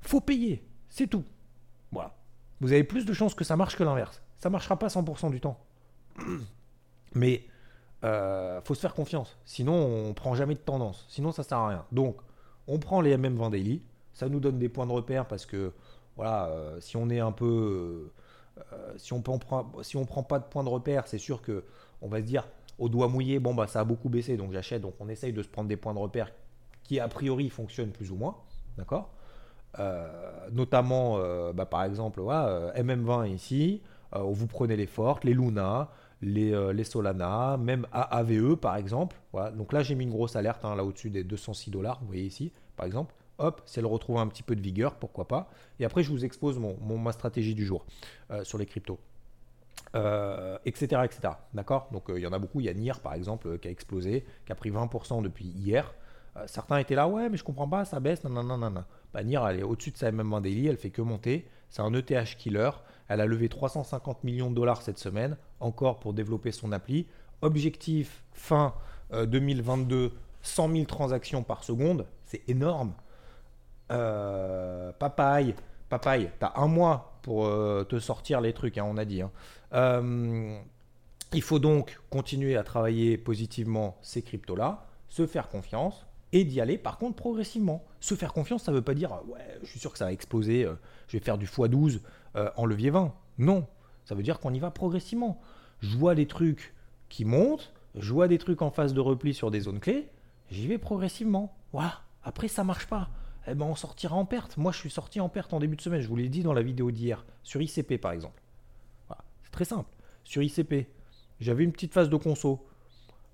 faut 0.00 0.22
payer. 0.22 0.66
C'est 0.88 1.06
tout. 1.06 1.24
Voilà. 1.92 2.16
Vous 2.60 2.72
avez 2.72 2.84
plus 2.84 3.04
de 3.04 3.12
chances 3.12 3.34
que 3.34 3.44
ça 3.44 3.56
marche 3.56 3.76
que 3.76 3.84
l'inverse. 3.84 4.22
Ça 4.38 4.48
ne 4.48 4.52
marchera 4.52 4.78
pas 4.78 4.88
100% 4.88 5.30
du 5.30 5.40
temps. 5.40 5.62
Mais 7.14 7.46
euh, 8.06 8.60
faut 8.62 8.74
se 8.74 8.80
faire 8.80 8.94
confiance. 8.94 9.36
Sinon, 9.44 9.74
on 9.74 10.14
prend 10.14 10.34
jamais 10.34 10.54
de 10.54 10.60
tendance. 10.60 11.04
Sinon, 11.08 11.32
ça 11.32 11.42
sert 11.42 11.58
à 11.58 11.68
rien. 11.68 11.84
Donc, 11.92 12.16
on 12.68 12.78
prend 12.78 13.00
les 13.00 13.16
MM20 13.16 13.50
daily. 13.50 13.82
Ça 14.12 14.28
nous 14.28 14.40
donne 14.40 14.58
des 14.58 14.68
points 14.68 14.86
de 14.86 14.92
repère 14.92 15.26
parce 15.26 15.44
que, 15.44 15.72
voilà, 16.14 16.46
euh, 16.46 16.80
si 16.80 16.96
on 16.96 17.10
est 17.10 17.20
un 17.20 17.32
peu. 17.32 18.12
Euh, 18.72 18.92
si, 18.96 19.12
on 19.12 19.22
si 19.82 19.96
prend 20.04 20.22
pas 20.22 20.38
de 20.38 20.44
points 20.44 20.64
de 20.64 20.68
repère, 20.68 21.06
c'est 21.06 21.18
sûr 21.18 21.42
que 21.42 21.64
on 22.00 22.08
va 22.08 22.18
se 22.18 22.22
dire 22.26 22.48
au 22.78 22.88
doigt 22.88 23.08
mouillé, 23.08 23.38
bon, 23.38 23.54
bah, 23.54 23.66
ça 23.66 23.80
a 23.80 23.84
beaucoup 23.84 24.08
baissé, 24.08 24.36
donc 24.36 24.52
j'achète. 24.52 24.82
Donc, 24.82 24.94
on 25.00 25.08
essaye 25.08 25.32
de 25.32 25.42
se 25.42 25.48
prendre 25.48 25.68
des 25.68 25.76
points 25.76 25.94
de 25.94 25.98
repère 25.98 26.30
qui, 26.84 27.00
a 27.00 27.08
priori, 27.08 27.50
fonctionnent 27.50 27.90
plus 27.92 28.10
ou 28.10 28.16
moins. 28.16 28.36
D'accord? 28.78 29.10
Notamment, 30.52 31.18
bah, 31.52 31.66
par 31.66 31.84
exemple, 31.84 32.20
voilà, 32.20 32.72
MM20 32.76 33.28
ici. 33.28 33.82
vous 34.12 34.46
prenez 34.46 34.76
les 34.76 34.86
fortes, 34.86 35.24
les 35.24 35.34
Luna, 35.34 35.90
euh, 36.26 36.72
les, 36.72 36.84
Solana, 36.84 37.56
même 37.56 37.86
AAVE 37.92 38.56
par 38.56 38.76
exemple. 38.76 39.16
Voilà. 39.32 39.50
Donc 39.50 39.72
là, 39.72 39.82
j'ai 39.82 39.94
mis 39.94 40.04
une 40.04 40.10
grosse 40.10 40.36
alerte 40.36 40.64
hein, 40.64 40.74
là 40.74 40.84
au-dessus 40.84 41.10
des 41.10 41.24
206 41.24 41.70
dollars, 41.70 41.98
vous 42.00 42.08
voyez 42.08 42.24
ici, 42.24 42.52
par 42.76 42.86
exemple. 42.86 43.14
Hop, 43.38 43.60
c'est 43.66 43.82
le 43.82 43.86
retrouver 43.86 44.20
un 44.20 44.26
petit 44.28 44.42
peu 44.42 44.56
de 44.56 44.62
vigueur, 44.62 44.94
pourquoi 44.94 45.28
pas. 45.28 45.50
Et 45.78 45.84
après, 45.84 46.02
je 46.02 46.10
vous 46.10 46.24
expose 46.24 46.58
mon, 46.58 46.98
ma 46.98 47.12
stratégie 47.12 47.54
du 47.54 47.66
jour 47.66 47.84
euh, 48.30 48.44
sur 48.44 48.56
les 48.56 48.64
cryptos. 48.64 48.98
etc. 49.94 49.94
Euh, 49.94 50.58
etc. 50.64 51.34
D'accord? 51.52 51.88
Donc 51.92 52.04
il 52.08 52.18
y 52.18 52.26
en 52.26 52.32
a 52.32 52.38
beaucoup. 52.38 52.60
Il 52.60 52.66
y 52.66 52.68
a 52.68 52.74
NIR 52.74 53.00
par 53.00 53.14
exemple 53.14 53.58
qui 53.58 53.68
a 53.68 53.70
explosé, 53.70 54.24
qui 54.46 54.52
a 54.52 54.54
pris 54.54 54.70
20% 54.70 55.22
depuis 55.22 55.44
hier. 55.44 55.94
certains 56.46 56.78
étaient 56.78 56.94
là, 56.94 57.08
ouais, 57.08 57.28
mais 57.28 57.36
je 57.36 57.44
comprends 57.44 57.68
pas, 57.68 57.84
ça 57.84 58.00
baisse. 58.00 58.24
Non, 58.24 58.30
non, 58.30 58.56
non, 58.56 58.70
non. 58.70 58.84
Bah, 59.12 59.22
NIR, 59.22 59.46
elle 59.48 59.60
est 59.60 59.62
au-dessus 59.62 59.90
de 59.90 59.98
sa 59.98 60.10
MM1 60.10 60.40
daily, 60.40 60.66
elle 60.66 60.78
fait 60.78 60.90
que 60.90 61.02
monter. 61.02 61.46
C'est 61.76 61.82
un 61.82 61.92
ETH 61.92 62.36
killer. 62.38 62.70
Elle 63.08 63.20
a 63.20 63.26
levé 63.26 63.50
350 63.50 64.24
millions 64.24 64.48
de 64.48 64.54
dollars 64.54 64.80
cette 64.80 64.98
semaine, 64.98 65.36
encore 65.60 66.00
pour 66.00 66.14
développer 66.14 66.50
son 66.50 66.72
appli. 66.72 67.06
Objectif 67.42 68.24
fin 68.32 68.72
2022, 69.12 70.10
100 70.40 70.72
000 70.72 70.84
transactions 70.86 71.42
par 71.42 71.64
seconde. 71.64 72.06
C'est 72.24 72.48
énorme. 72.48 72.94
Euh, 73.92 74.90
papaye, 74.92 75.54
papaye, 75.90 76.30
t'as 76.38 76.52
un 76.56 76.66
mois 76.66 77.18
pour 77.20 77.44
euh, 77.44 77.84
te 77.84 77.98
sortir 77.98 78.40
les 78.40 78.54
trucs, 78.54 78.78
hein, 78.78 78.86
on 78.88 78.96
a 78.96 79.04
dit. 79.04 79.20
Hein. 79.20 79.30
Euh, 79.74 80.58
il 81.34 81.42
faut 81.42 81.58
donc 81.58 82.00
continuer 82.08 82.56
à 82.56 82.62
travailler 82.62 83.18
positivement 83.18 83.98
ces 84.00 84.22
cryptos-là, 84.22 84.86
se 85.10 85.26
faire 85.26 85.50
confiance 85.50 86.06
et 86.36 86.44
d'y 86.44 86.60
aller 86.60 86.76
par 86.76 86.98
contre 86.98 87.16
progressivement. 87.16 87.84
Se 88.00 88.14
faire 88.14 88.32
confiance, 88.32 88.64
ça 88.64 88.72
ne 88.72 88.76
veut 88.76 88.82
pas 88.82 88.94
dire 88.94 89.10
ouais, 89.28 89.40
je 89.62 89.68
suis 89.68 89.80
sûr 89.80 89.90
que 89.90 89.98
ça 89.98 90.04
va 90.04 90.12
exploser, 90.12 90.68
je 91.08 91.16
vais 91.16 91.24
faire 91.24 91.38
du 91.38 91.46
x12 91.46 92.00
euh, 92.36 92.50
en 92.56 92.66
levier 92.66 92.90
20. 92.90 93.14
Non, 93.38 93.66
ça 94.04 94.14
veut 94.14 94.22
dire 94.22 94.38
qu'on 94.38 94.52
y 94.52 94.58
va 94.58 94.70
progressivement. 94.70 95.40
Je 95.80 95.96
vois 95.96 96.14
des 96.14 96.26
trucs 96.26 96.74
qui 97.08 97.24
montent, 97.24 97.72
je 97.94 98.12
vois 98.12 98.28
des 98.28 98.38
trucs 98.38 98.60
en 98.60 98.70
phase 98.70 98.92
de 98.92 99.00
repli 99.00 99.32
sur 99.32 99.50
des 99.50 99.60
zones 99.60 99.80
clés, 99.80 100.10
j'y 100.50 100.66
vais 100.66 100.78
progressivement. 100.78 101.56
Voilà. 101.72 102.00
Après, 102.22 102.48
ça 102.48 102.64
marche 102.64 102.86
pas. 102.86 103.08
Eh 103.48 103.54
ben, 103.54 103.64
on 103.64 103.76
sortira 103.76 104.16
en 104.16 104.24
perte. 104.24 104.56
Moi, 104.56 104.72
je 104.72 104.78
suis 104.78 104.90
sorti 104.90 105.20
en 105.20 105.28
perte 105.28 105.54
en 105.54 105.60
début 105.60 105.76
de 105.76 105.80
semaine. 105.80 106.00
Je 106.00 106.08
vous 106.08 106.16
l'ai 106.16 106.28
dit 106.28 106.42
dans 106.42 106.52
la 106.52 106.62
vidéo 106.62 106.90
d'hier, 106.90 107.24
sur 107.42 107.62
ICP 107.62 108.00
par 108.00 108.12
exemple. 108.12 108.42
C'est 109.42 109.52
très 109.52 109.64
simple. 109.64 109.88
Sur 110.24 110.42
ICP, 110.42 110.88
j'avais 111.40 111.64
une 111.64 111.72
petite 111.72 111.92
phase 111.92 112.10
de 112.10 112.16
conso. 112.16 112.66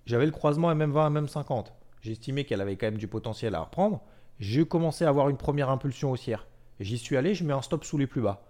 J'avais 0.05 0.27
le 0.27 0.33
croisement 0.33 0.73
MM20, 0.73 1.27
MM50. 1.27 1.69
J'estimais 2.03 2.45
qu'elle 2.45 2.61
avait 2.61 2.77
quand 2.77 2.87
même 2.87 2.99
du 2.99 3.09
potentiel 3.09 3.55
à 3.55 3.61
reprendre. 3.61 4.03
J'ai 4.39 4.67
commencé 4.67 5.05
à 5.05 5.09
avoir 5.09 5.31
une 5.31 5.37
première 5.37 5.71
impulsion 5.71 6.11
haussière. 6.11 6.47
J'y 6.79 6.99
suis 6.99 7.17
allé, 7.17 7.35
je 7.35 7.45
mets 7.45 7.53
un 7.53 7.63
stop 7.63 7.85
sous 7.85 7.97
les 7.97 8.07
plus 8.07 8.21
bas 8.21 8.45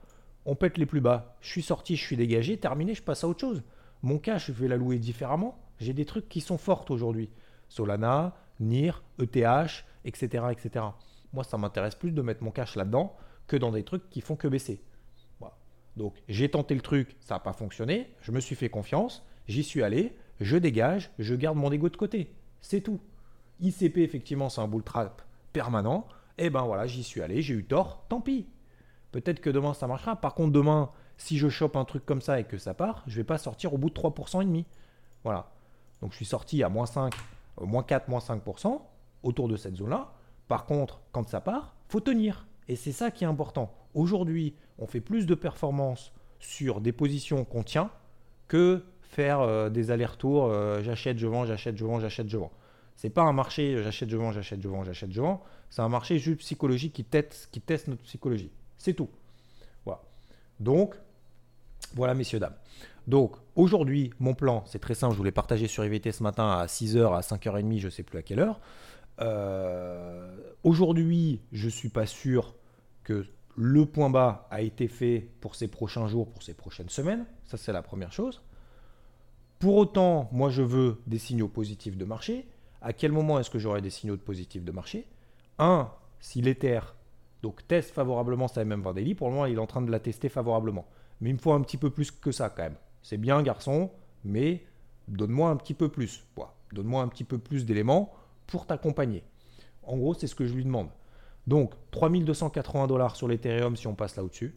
on 0.45 0.55
pète 0.55 0.79
les 0.79 0.87
plus 0.87 1.01
bas, 1.01 1.37
je 1.41 1.49
suis 1.49 1.63
sorti, 1.63 1.97
je 1.97 2.03
suis 2.03 2.17
dégagé, 2.17 2.57
terminé, 2.57 2.95
je 2.95 3.03
passe 3.03 3.25
à 3.25 3.29
autre 3.29 3.41
chose. 3.41 3.63
Mon 4.03 4.19
cash, 4.19 4.47
je 4.49 4.53
vais 4.53 4.69
la 4.69 4.77
louer 4.77 4.99
différemment. 4.99 5.59
J'ai 5.79 5.93
des 5.93 6.05
trucs 6.05 6.29
qui 6.29 6.41
sont 6.41 6.59
fortes 6.59 6.91
aujourd'hui. 6.91 7.31
Solana, 7.69 8.35
NIR, 8.61 9.03
ETH, 9.21 9.85
etc. 10.05 10.45
etc. 10.51 10.85
Moi, 11.33 11.45
ça 11.45 11.59
m'intéresse 11.59 11.95
plus 11.95 12.13
de 12.13 12.23
mettre 12.23 12.43
mon 12.43 12.51
cash 12.51 12.77
là-dedans 12.77 13.17
que 13.47 13.57
dans 13.57 13.71
des 13.71 13.85
trucs 13.85 14.11
qui 14.11 14.21
font 14.21 14.37
que 14.37 14.49
baisser. 14.49 14.83
Donc, 15.97 16.15
j'ai 16.27 16.51
tenté 16.51 16.75
le 16.75 16.81
truc, 16.81 17.17
ça 17.21 17.35
n'a 17.35 17.41
pas 17.41 17.53
fonctionné, 17.53 18.15
je 18.23 18.33
me 18.33 18.41
suis 18.41 18.57
fait 18.57 18.71
confiance, 18.71 19.27
j'y 19.47 19.63
suis 19.63 19.83
allé, 19.83 20.17
je 20.41 20.57
dégage, 20.57 21.11
je 21.19 21.35
garde 21.35 21.59
mon 21.59 21.71
ego 21.71 21.91
de 21.91 21.99
côté. 21.99 22.35
C'est 22.63 22.81
tout. 22.81 22.99
ICP, 23.63 23.99
effectivement, 23.99 24.49
c'est 24.49 24.61
un 24.61 24.69
bull 24.69 24.83
trap 24.83 25.23
permanent. 25.53 26.07
Et 26.39 26.47
eh 26.47 26.51
ben 26.51 26.63
voilà, 26.63 26.87
j'y 26.87 27.03
suis 27.05 27.21
allé, 27.21 27.43
j'ai 27.43 27.55
eu 27.55 27.65
tort, 27.65 28.05
tant 28.09 28.21
pis. 28.21 28.47
Peut-être 29.13 29.41
que 29.41 29.51
demain 29.51 29.75
ça 29.75 29.87
marchera. 29.87 30.17
Par 30.17 30.35
contre, 30.35 30.53
demain, 30.53 30.91
si 31.19 31.39
je 31.39 31.49
chope 31.49 31.77
un 31.77 31.85
truc 31.85 32.05
comme 32.05 32.23
ça 32.23 32.41
et 32.41 32.45
que 32.45 32.59
ça 32.59 32.75
part, 32.75 33.05
je 33.07 33.17
vais 33.17 33.25
pas 33.25 33.39
sortir 33.39 33.75
au 33.75 33.79
bout 33.79 33.91
de 33.91 33.95
3% 33.95 34.43
et 34.43 34.45
demi. 34.45 34.67
Voilà. 35.25 35.51
Donc 36.01 36.13
je 36.13 36.17
suis 36.17 36.25
sorti 36.25 36.63
à 36.63 36.69
moins 36.69 36.87
5, 36.87 37.15
euh, 37.61 37.67
moins 37.67 37.83
4, 37.83 38.09
moins 38.09 38.19
5%, 38.21 38.81
autour 39.23 39.49
de 39.49 39.57
cette 39.57 39.77
zone-là. 39.77 40.13
Par 40.49 40.65
contre, 40.65 41.01
quand 41.13 41.29
ça 41.29 41.41
part, 41.41 41.77
faut 41.89 42.01
tenir. 42.01 42.47
Et 42.69 42.77
c'est 42.77 42.93
ça 42.93 43.11
qui 43.11 43.25
est 43.25 43.29
important. 43.29 43.73
Aujourd'hui, 43.95 44.55
on 44.79 44.87
fait 44.87 45.01
plus 45.01 45.27
de 45.27 45.35
performances 45.35 46.13
sur 46.39 46.81
des 46.81 46.93
positions 46.93 47.45
qu'on 47.45 47.63
tient 47.63 47.91
que 48.49 48.85
faire 49.03 49.41
euh, 49.41 49.69
des 49.69 49.91
allers-retours. 49.91 50.47
euh, 50.47 50.83
j'achète, 50.83 51.19
je 51.19 51.27
vends, 51.27 51.45
j'achète, 51.45 51.77
je 51.77 51.85
vends, 51.85 52.01
j'achète, 52.01 52.29
je 52.29 52.39
vends. 52.39 52.51
C'est 52.97 53.11
pas 53.11 53.23
un 53.23 53.33
marché 53.33 53.75
euh, 53.75 53.83
j'achète, 53.83 54.11
je 54.11 54.17
vends, 54.17 54.33
j'achète, 54.33 54.63
je 54.63 54.69
vends, 54.69 54.85
j'achète, 54.85 55.13
je 55.13 55.21
vends. 55.21 55.43
C'est 55.71 55.83
un 55.83 55.89
marché 55.89 56.19
juste 56.19 56.41
psychologique 56.41 56.93
qui 56.93 57.05
teste, 57.05 57.49
qui 57.51 57.61
teste 57.61 57.89
notre 57.89 58.03
psychologie. 58.03 58.51
C'est 58.79 58.95
tout. 58.95 59.09
Voilà. 59.85 60.03
Donc, 60.61 60.95
voilà, 61.95 62.15
messieurs, 62.15 62.39
dames. 62.39 62.57
Donc, 63.07 63.37
aujourd'hui, 63.57 64.13
mon 64.19 64.35
plan, 64.35 64.65
c'est 64.67 64.79
très 64.79 64.95
simple. 64.95 65.15
Je 65.15 65.19
vous 65.19 65.25
l'ai 65.25 65.33
partagé 65.33 65.67
sur 65.67 65.85
IVT 65.85 66.13
ce 66.13 66.23
matin 66.23 66.51
à 66.51 66.67
6h, 66.67 67.17
à 67.17 67.21
5h30, 67.21 67.79
je 67.79 67.87
ne 67.87 67.91
sais 67.91 68.03
plus 68.03 68.19
à 68.19 68.23
quelle 68.23 68.39
heure. 68.39 68.61
Euh, 69.21 70.37
aujourd'hui, 70.63 71.41
je 71.53 71.67
ne 71.67 71.71
suis 71.71 71.89
pas 71.89 72.07
sûr 72.07 72.55
que 73.03 73.27
le 73.57 73.87
point 73.87 74.11
bas 74.11 74.47
a 74.51 74.63
été 74.63 74.89
fait 74.89 75.29
pour 75.41 75.55
ces 75.55 75.69
prochains 75.69 76.07
jours, 76.07 76.31
pour 76.31 76.43
ces 76.43 76.55
prochaines 76.55 76.89
semaines. 76.89 77.27
Ça, 77.45 77.57
c'est 77.57 77.73
la 77.73 77.83
première 77.83 78.13
chose. 78.13 78.43
Pour 79.59 79.77
autant, 79.77 80.29
moi, 80.33 80.51
je 80.51 80.63
veux 80.63 81.01
des 81.07 81.19
signaux 81.19 81.49
positifs 81.49 81.97
de 81.97 82.05
marché. 82.05 82.47
À 82.83 82.93
quel 82.93 83.13
moment 83.13 83.39
est-ce 83.39 83.51
que 83.51 83.59
j'aurai 83.59 83.81
des 83.81 83.91
signaux 83.91 84.17
de 84.17 84.21
positifs 84.23 84.65
de 84.65 84.73
marché? 84.73 85.07
Un, 85.59 85.91
si 86.21 86.43
l'Ether 86.43 86.81
donc 87.43 87.67
teste 87.67 87.91
favorablement 87.93 88.49
sa 88.49 88.65
MM20 88.65 88.95
Daily, 88.95 89.15
pour 89.15 89.29
le 89.29 89.35
moment, 89.35 89.47
il 89.47 89.55
est 89.55 89.59
en 89.59 89.67
train 89.67 89.83
de 89.83 89.91
la 89.91 90.01
tester 90.01 90.29
favorablement. 90.29 90.87
Mais 91.21 91.31
il 91.31 91.35
me 91.35 91.39
faut 91.39 91.53
un 91.53 91.61
petit 91.61 91.77
peu 91.77 91.91
plus 91.91 92.11
que 92.11 92.31
ça 92.33 92.51
quand 92.51 92.63
même. 92.63 92.77
C'est 93.03 93.17
bien, 93.17 93.43
garçon, 93.43 93.91
mais 94.25 94.65
donne-moi 95.09 95.51
un 95.51 95.57
petit 95.57 95.75
peu 95.75 95.89
plus. 95.89 96.25
Donne-moi 96.73 97.03
un 97.03 97.09
petit 97.09 97.25
peu 97.25 97.39
plus 97.39 97.65
d'éléments 97.67 98.13
pour 98.47 98.67
t'accompagner. 98.67 99.25
En 99.83 99.97
gros, 99.97 100.15
c'est 100.15 100.27
ce 100.29 100.35
que 100.35 100.47
je 100.47 100.55
lui 100.55 100.65
demande. 100.65 100.89
Donc, 101.47 101.73
3280 101.91 102.87
dollars 102.87 103.17
sur 103.17 103.27
l'Ethereum 103.27 103.77
si 103.77 103.87
on 103.89 103.95
passe 103.95 104.17
là 104.17 104.23
au-dessus. 104.25 104.55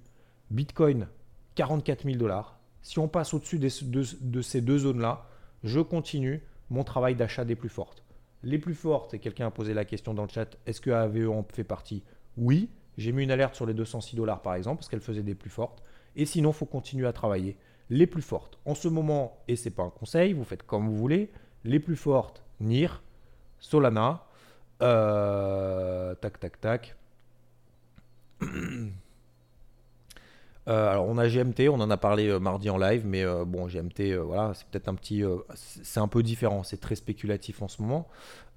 Bitcoin, 0.52 1.08
44 1.56 2.04
000 2.04 2.18
dollars. 2.18 2.60
Si 2.84 3.00
on 3.00 3.08
passe 3.08 3.34
au-dessus 3.34 3.58
des- 3.58 3.70
de, 3.82 4.04
de 4.22 4.42
ces 4.42 4.62
deux 4.62 4.78
zones-là, 4.78 5.26
je 5.64 5.80
continue 5.80 6.44
mon 6.70 6.84
travail 6.84 7.16
d'achat 7.16 7.46
des 7.46 7.56
plus 7.56 7.70
fortes. 7.70 8.05
Les 8.46 8.60
plus 8.60 8.76
fortes, 8.76 9.16
et 9.16 9.20
quelqu'un 9.20 9.48
a 9.48 9.52
posé 9.52 9.74
la 9.74 9.86
question 9.86 10.14
dans 10.14 10.22
le 10.22 10.30
chat, 10.30 10.56
est-ce 10.68 10.80
que 10.80 10.92
AVE 10.92 11.30
en 11.30 11.44
fait 11.52 11.64
partie? 11.64 12.04
Oui. 12.38 12.70
J'ai 12.98 13.12
mis 13.12 13.24
une 13.24 13.32
alerte 13.32 13.56
sur 13.56 13.66
les 13.66 13.74
206 13.74 14.16
dollars 14.16 14.42
par 14.42 14.54
exemple, 14.54 14.78
parce 14.78 14.88
qu'elle 14.88 15.02
faisait 15.02 15.24
des 15.24 15.36
plus 15.36 15.50
fortes. 15.50 15.84
Et 16.16 16.26
sinon, 16.26 16.52
il 16.52 16.54
faut 16.54 16.68
continuer 16.68 17.08
à 17.08 17.12
travailler 17.12 17.58
les 17.90 18.08
plus 18.08 18.22
fortes. 18.22 18.58
En 18.66 18.76
ce 18.76 18.88
moment, 18.88 19.38
et 19.48 19.56
c'est 19.56 19.72
pas 19.72 19.84
un 19.84 19.90
conseil, 19.90 20.34
vous 20.34 20.44
faites 20.44 20.64
comme 20.64 20.88
vous 20.88 20.96
voulez, 20.96 21.32
les 21.64 21.80
plus 21.80 21.96
fortes, 21.96 22.44
NIR, 22.62 23.02
Solana, 23.60 24.24
euh, 24.82 26.14
tac, 26.16 26.40
tac, 26.40 26.62
tac. 26.62 26.96
Euh, 30.68 30.90
alors 30.90 31.06
on 31.08 31.18
a 31.18 31.28
GMT, 31.28 31.70
on 31.70 31.80
en 31.80 31.92
a 31.92 31.98
parlé 31.98 32.28
euh, 32.28 32.40
mardi 32.40 32.70
en 32.70 32.78
live, 32.78 33.06
mais 33.06 33.24
euh, 33.24 33.46
bon 33.46 33.68
GMT, 33.68 34.16
voilà, 34.16 34.54
c'est 34.56 34.68
peut-être 34.68 34.88
un 34.88 34.96
petit, 34.96 35.24
c'est 35.54 36.00
un 36.00 36.08
peu 36.08 36.24
différent, 36.24 36.64
c'est 36.64 36.80
très 36.80 36.96
spéculatif 36.96 37.62
en 37.62 37.68
ce 37.68 37.82
moment. 37.82 38.08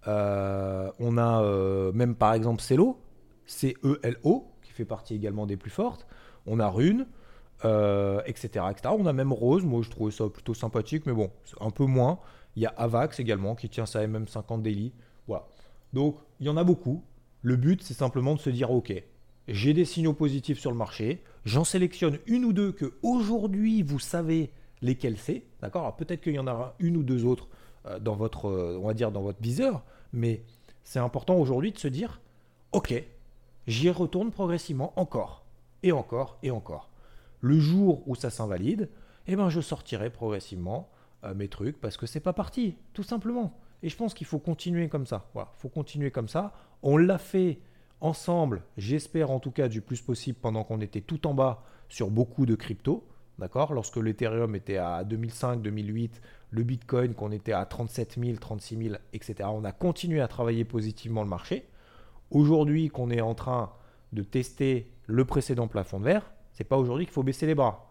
On 0.07 1.19
a 1.19 1.93
même 1.93 2.15
par 2.15 2.35
exemple 2.35 2.63
Celo, 2.63 2.99
C-E-L-O, 3.47 4.51
qui 4.63 4.73
fait 4.73 4.87
partie 4.87 5.15
également 5.15 5.47
des 5.47 5.57
plus 5.57 5.71
fortes. 5.71 6.07
On 6.47 6.61
a 6.61 6.69
Rune, 6.69 7.07
etc., 7.63 8.65
etc. 8.71 8.95
On 8.99 9.07
a 9.07 9.13
même 9.13 9.33
Rose, 9.33 9.65
moi 9.65 9.83
je 9.83 9.91
trouvais 9.91 10.13
ça 10.13 10.29
plutôt 10.29 10.55
sympathique, 10.55 11.05
mais 11.05 11.13
bon, 11.13 11.31
un 11.61 11.71
peu 11.71 11.85
moins. 11.85 12.21
Il 12.57 12.63
y 12.63 12.67
a 12.67 12.73
Avax 12.77 13.21
également 13.21 13.55
qui 13.55 13.69
tient 13.69 13.87
sa 13.87 14.07
MM50 14.07 14.63
daily. 14.63 14.93
Voilà. 15.27 15.47
Donc 15.93 16.17
il 16.41 16.47
y 16.47 16.49
en 16.49 16.57
a 16.57 16.65
beaucoup. 16.65 17.05
Le 17.43 17.57
but 17.57 17.83
c'est 17.83 17.95
simplement 17.95 18.35
de 18.35 18.41
se 18.41 18.51
dire 18.51 18.71
ok, 18.71 18.95
j'ai 19.49 19.75
des 19.75 19.85
signaux 19.85 20.13
positifs 20.13 20.59
sur 20.59 20.71
le 20.71 20.77
marché, 20.77 21.23
j'en 21.49 21.65
sélectionne 21.65 22.19
une 22.27 22.45
ou 22.45 22.53
deux 22.53 22.73
que 22.73 22.95
aujourd'hui 23.03 23.83
vous 23.83 23.99
savez 23.99 24.51
lesquels 24.83 25.17
c'est, 25.17 25.43
d'accord? 25.61 25.97
Peut-être 25.97 26.21
qu'il 26.21 26.35
y 26.35 26.39
en 26.39 26.47
aura 26.47 26.77
une 26.79 26.97
ou 26.97 27.03
deux 27.03 27.25
autres 27.25 27.49
euh, 27.87 27.99
dans 27.99 28.15
votre, 28.15 28.49
euh, 28.49 28.79
on 28.81 28.87
va 28.87 28.95
dire 28.95 29.11
dans 29.11 29.23
votre 29.23 29.41
viseur, 29.41 29.83
mais 30.13 30.43
c'est 30.85 30.99
important 30.99 31.37
aujourd'hui 31.37 31.73
de 31.73 31.79
se 31.79 31.89
dire 31.89 32.21
ok, 32.73 33.03
j'y 33.67 33.91
retourne 33.91 34.31
progressivement 34.31 34.93
encore 34.97 35.45
et 35.83 35.91
encore 35.91 36.39
et 36.43 36.51
encore. 36.51 36.91
Le 37.41 37.59
jour 37.59 38.03
où 38.07 38.15
ça 38.15 38.31
s'invalide, 38.31 38.91
eh 39.27 39.35
ben 39.35 39.49
je 39.49 39.61
sortirai 39.61 40.11
progressivement 40.11 40.91
euh, 41.25 41.35
mes 41.35 41.49
trucs 41.49 41.81
parce 41.81 41.97
que 41.97 42.07
c'est 42.07 42.21
pas 42.21 42.35
parti, 42.35 42.77
tout 42.93 43.03
simplement. 43.03 43.59
Et 43.83 43.89
je 43.89 43.97
pense 43.97 44.13
qu'il 44.13 44.27
faut 44.27 44.39
continuer 44.39 44.89
comme 44.89 45.07
ça. 45.07 45.31
Voilà, 45.33 45.51
faut 45.57 45.69
continuer 45.69 46.11
comme 46.11 46.29
ça. 46.29 46.53
On 46.83 46.97
l'a 46.97 47.19
fait 47.19 47.59
ensemble, 48.01 48.63
j'espère 48.77 49.31
en 49.31 49.41
tout 49.41 49.51
cas 49.51 49.69
du 49.69 49.81
plus 49.81 50.01
possible 50.01 50.39
pendant 50.41 50.65
qu'on 50.65 50.81
était 50.81 51.01
tout 51.01 51.27
en 51.27 51.35
bas 51.35 51.65
sur 51.89 52.11
beaucoup 52.11 52.47
de 52.47 52.55
crypto. 52.55 53.07
D'accord? 53.39 53.73
Lorsque 53.73 53.97
l'Ethereum 53.97 54.57
était 54.57 54.79
à 54.79 55.05
2005, 55.05 55.63
2008, 55.63 56.21
le 56.51 56.63
Bitcoin 56.65 57.15
qu'on 57.15 57.31
était 57.31 57.53
à 57.53 57.65
37 57.65 58.19
000, 58.21 58.37
36 58.39 58.77
000, 58.77 58.97
etc. 59.13 59.49
On 59.53 59.65
a 59.65 59.73
continué 59.73 60.21
à 60.21 60.29
travailler 60.29 60.65
positivement 60.65 61.23
le 61.23 61.29
marché. 61.29 61.69
Aujourd'hui 62.31 62.89
qu'on 62.89 63.11
est 63.11 63.21
en 63.21 63.35
train 63.35 63.73
de 64.13 64.23
tester 64.23 64.91
le 65.07 65.25
précédent 65.25 65.69
plafond 65.69 66.01
de 66.01 66.05
verre, 66.05 66.31
c'est 66.53 66.65
pas 66.65 66.77
aujourd'hui 66.77 67.07
qu'il 67.07 67.15
faut 67.15 67.23
baisser 67.23 67.47
les 67.47 67.55
bras. 67.55 67.89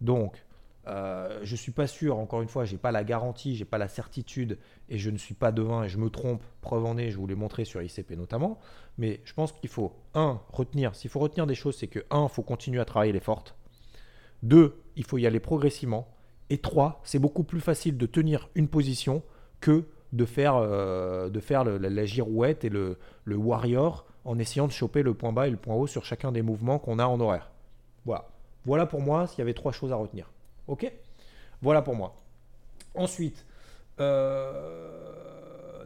Donc, 0.00 0.44
euh, 0.86 1.38
je 1.42 1.56
suis 1.56 1.72
pas 1.72 1.86
sûr, 1.86 2.18
encore 2.18 2.42
une 2.42 2.48
fois, 2.48 2.64
j'ai 2.64 2.78
pas 2.78 2.90
la 2.90 3.04
garantie, 3.04 3.54
j'ai 3.54 3.64
pas 3.64 3.78
la 3.78 3.88
certitude, 3.88 4.58
et 4.88 4.98
je 4.98 5.10
ne 5.10 5.18
suis 5.18 5.34
pas 5.34 5.52
devin 5.52 5.84
et 5.84 5.88
je 5.88 5.98
me 5.98 6.08
trompe, 6.08 6.42
preuve 6.62 6.84
en 6.86 6.96
est, 6.96 7.10
je 7.10 7.18
vous 7.18 7.26
l'ai 7.26 7.34
montré 7.34 7.64
sur 7.64 7.82
ICP 7.82 8.12
notamment, 8.12 8.58
mais 8.98 9.20
je 9.24 9.34
pense 9.34 9.52
qu'il 9.52 9.68
faut, 9.68 9.92
un, 10.14 10.40
retenir, 10.50 10.94
s'il 10.94 11.10
faut 11.10 11.20
retenir 11.20 11.46
des 11.46 11.54
choses, 11.54 11.76
c'est 11.76 11.88
que, 11.88 12.00
un, 12.10 12.24
il 12.24 12.28
faut 12.28 12.42
continuer 12.42 12.80
à 12.80 12.84
travailler 12.84 13.12
les 13.12 13.20
fortes, 13.20 13.56
deux, 14.42 14.80
il 14.96 15.04
faut 15.04 15.18
y 15.18 15.26
aller 15.26 15.40
progressivement, 15.40 16.08
et 16.48 16.58
trois, 16.58 17.00
c'est 17.04 17.18
beaucoup 17.18 17.44
plus 17.44 17.60
facile 17.60 17.96
de 17.96 18.06
tenir 18.06 18.48
une 18.54 18.68
position 18.68 19.22
que 19.60 19.84
de 20.12 20.24
faire, 20.24 20.56
euh, 20.56 21.28
de 21.28 21.38
faire 21.38 21.62
la 21.64 22.04
girouette 22.04 22.64
et 22.64 22.68
le, 22.68 22.98
le 23.24 23.36
warrior 23.36 24.06
en 24.24 24.38
essayant 24.38 24.66
de 24.66 24.72
choper 24.72 25.02
le 25.02 25.14
point 25.14 25.32
bas 25.32 25.46
et 25.46 25.50
le 25.50 25.56
point 25.56 25.74
haut 25.76 25.86
sur 25.86 26.04
chacun 26.04 26.32
des 26.32 26.42
mouvements 26.42 26.80
qu'on 26.80 26.98
a 26.98 27.06
en 27.06 27.20
horaire. 27.20 27.52
Voilà. 28.04 28.28
Voilà 28.64 28.86
pour 28.86 29.00
moi 29.00 29.26
s'il 29.26 29.38
y 29.38 29.42
avait 29.42 29.54
trois 29.54 29.72
choses 29.72 29.92
à 29.92 29.96
retenir. 29.96 30.30
Ok? 30.70 30.90
Voilà 31.62 31.82
pour 31.82 31.96
moi. 31.96 32.14
Ensuite, 32.94 33.44
euh, 33.98 35.84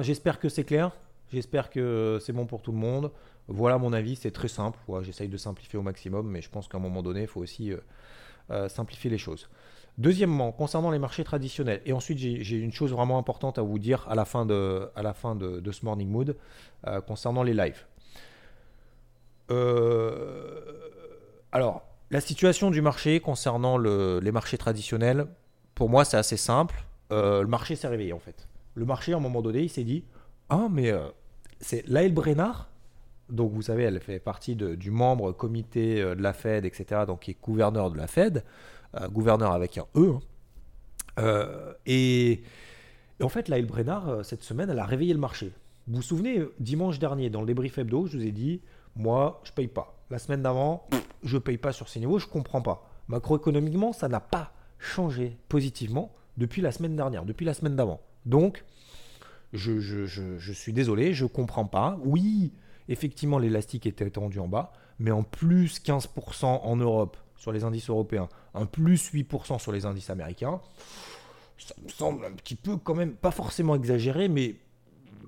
j'espère 0.00 0.40
que 0.40 0.48
c'est 0.48 0.64
clair. 0.64 0.92
J'espère 1.30 1.68
que 1.68 2.18
c'est 2.22 2.32
bon 2.32 2.46
pour 2.46 2.62
tout 2.62 2.72
le 2.72 2.78
monde. 2.78 3.12
Voilà 3.48 3.76
mon 3.76 3.92
avis, 3.92 4.16
c'est 4.16 4.30
très 4.30 4.48
simple. 4.48 4.78
J'essaye 5.02 5.28
de 5.28 5.36
simplifier 5.36 5.78
au 5.78 5.82
maximum, 5.82 6.26
mais 6.26 6.40
je 6.40 6.48
pense 6.48 6.68
qu'à 6.68 6.78
un 6.78 6.80
moment 6.80 7.02
donné, 7.02 7.20
il 7.22 7.26
faut 7.26 7.40
aussi 7.40 7.70
euh, 7.70 7.76
euh, 8.50 8.70
simplifier 8.70 9.10
les 9.10 9.18
choses. 9.18 9.50
Deuxièmement, 9.98 10.52
concernant 10.52 10.90
les 10.90 10.98
marchés 10.98 11.24
traditionnels, 11.24 11.82
et 11.84 11.92
ensuite 11.92 12.18
j'ai 12.18 12.56
une 12.56 12.72
chose 12.72 12.92
vraiment 12.92 13.18
importante 13.18 13.58
à 13.58 13.62
vous 13.62 13.78
dire 13.78 14.06
à 14.08 14.14
la 14.14 14.24
fin 14.24 14.46
de, 14.46 14.88
à 14.94 15.02
ce 15.12 15.84
Morning 15.84 16.08
Mood 16.08 16.36
concernant 17.06 17.42
les 17.42 17.52
lives. 17.52 17.84
Alors, 21.50 21.82
la 22.10 22.20
situation 22.20 22.70
du 22.70 22.80
marché 22.80 23.20
concernant 23.20 23.76
le- 23.76 24.20
les 24.22 24.32
marchés 24.32 24.58
traditionnels, 24.58 25.26
pour 25.74 25.88
moi, 25.88 26.04
c'est 26.04 26.16
assez 26.16 26.36
simple. 26.36 26.84
Euh, 27.12 27.42
le 27.42 27.48
marché 27.48 27.76
s'est 27.76 27.88
réveillé 27.88 28.12
en 28.12 28.18
fait. 28.18 28.48
Le 28.74 28.84
marché, 28.84 29.12
à 29.12 29.16
un 29.16 29.20
moment 29.20 29.42
donné, 29.42 29.62
il 29.62 29.68
s'est 29.70 29.84
dit 29.84 30.04
Ah, 30.48 30.68
mais 30.70 30.90
euh, 30.90 31.00
c'est 31.60 31.86
Laël 31.88 32.12
Brennard. 32.12 32.70
Donc, 33.28 33.52
vous 33.52 33.62
savez, 33.62 33.82
elle 33.82 34.00
fait 34.00 34.18
partie 34.20 34.56
du 34.56 34.90
membre 34.90 35.32
comité 35.32 36.00
euh, 36.00 36.14
de 36.14 36.22
la 36.22 36.32
Fed, 36.32 36.64
etc., 36.64 37.02
donc 37.06 37.20
qui 37.20 37.32
est 37.32 37.36
gouverneur 37.42 37.90
de 37.90 37.98
la 37.98 38.06
Fed, 38.06 38.42
gouverneur 39.12 39.52
avec 39.52 39.76
un 39.76 39.84
E. 39.96 40.14
hein. 41.18 41.74
Et, 41.86 42.42
en 43.22 43.28
fait, 43.28 43.48
Laël 43.48 43.66
Brennard, 43.66 44.24
cette 44.24 44.42
semaine, 44.42 44.70
elle 44.70 44.78
a 44.78 44.86
réveillé 44.86 45.12
le 45.12 45.18
marché. 45.20 45.52
Vous 45.86 45.96
vous 45.96 46.02
souvenez, 46.02 46.42
dimanche 46.60 46.98
dernier, 46.98 47.28
dans 47.30 47.40
le 47.40 47.46
débrief 47.46 47.76
hebdo, 47.78 48.06
je 48.06 48.16
vous 48.16 48.24
ai 48.24 48.32
dit 48.32 48.60
Moi, 48.98 49.40
je 49.44 49.52
paye 49.52 49.68
pas. 49.68 49.96
La 50.10 50.18
semaine 50.18 50.42
d'avant, 50.42 50.86
je 51.22 51.38
paye 51.38 51.56
pas 51.56 51.72
sur 51.72 51.88
ces 51.88 52.00
niveaux, 52.00 52.18
je 52.18 52.26
comprends 52.26 52.62
pas. 52.62 52.90
Macroéconomiquement, 53.06 53.92
ça 53.92 54.08
n'a 54.08 54.20
pas 54.20 54.52
changé 54.78 55.38
positivement 55.48 56.12
depuis 56.36 56.62
la 56.62 56.72
semaine 56.72 56.96
dernière, 56.96 57.24
depuis 57.24 57.46
la 57.46 57.54
semaine 57.54 57.76
d'avant. 57.76 58.00
Donc, 58.26 58.64
je, 59.52 60.52
suis 60.52 60.72
désolé, 60.72 61.14
je 61.14 61.26
comprends 61.26 61.64
pas. 61.64 61.98
Oui, 62.04 62.52
effectivement, 62.88 63.38
l'élastique 63.38 63.86
était 63.86 64.10
tendu 64.10 64.40
en 64.40 64.48
bas, 64.48 64.72
mais 64.98 65.12
en 65.12 65.22
plus 65.22 65.80
15% 65.80 66.44
en 66.44 66.76
Europe 66.76 67.16
sur 67.36 67.52
les 67.52 67.62
indices 67.62 67.88
européens, 67.88 68.28
un 68.54 68.66
plus 68.66 69.12
8% 69.12 69.60
sur 69.60 69.70
les 69.70 69.86
indices 69.86 70.10
américains, 70.10 70.60
ça 71.56 71.74
me 71.82 71.88
semble 71.88 72.24
un 72.24 72.32
petit 72.32 72.56
peu 72.56 72.76
quand 72.76 72.94
même, 72.94 73.14
pas 73.14 73.30
forcément 73.30 73.76
exagéré, 73.76 74.28
mais 74.28 74.56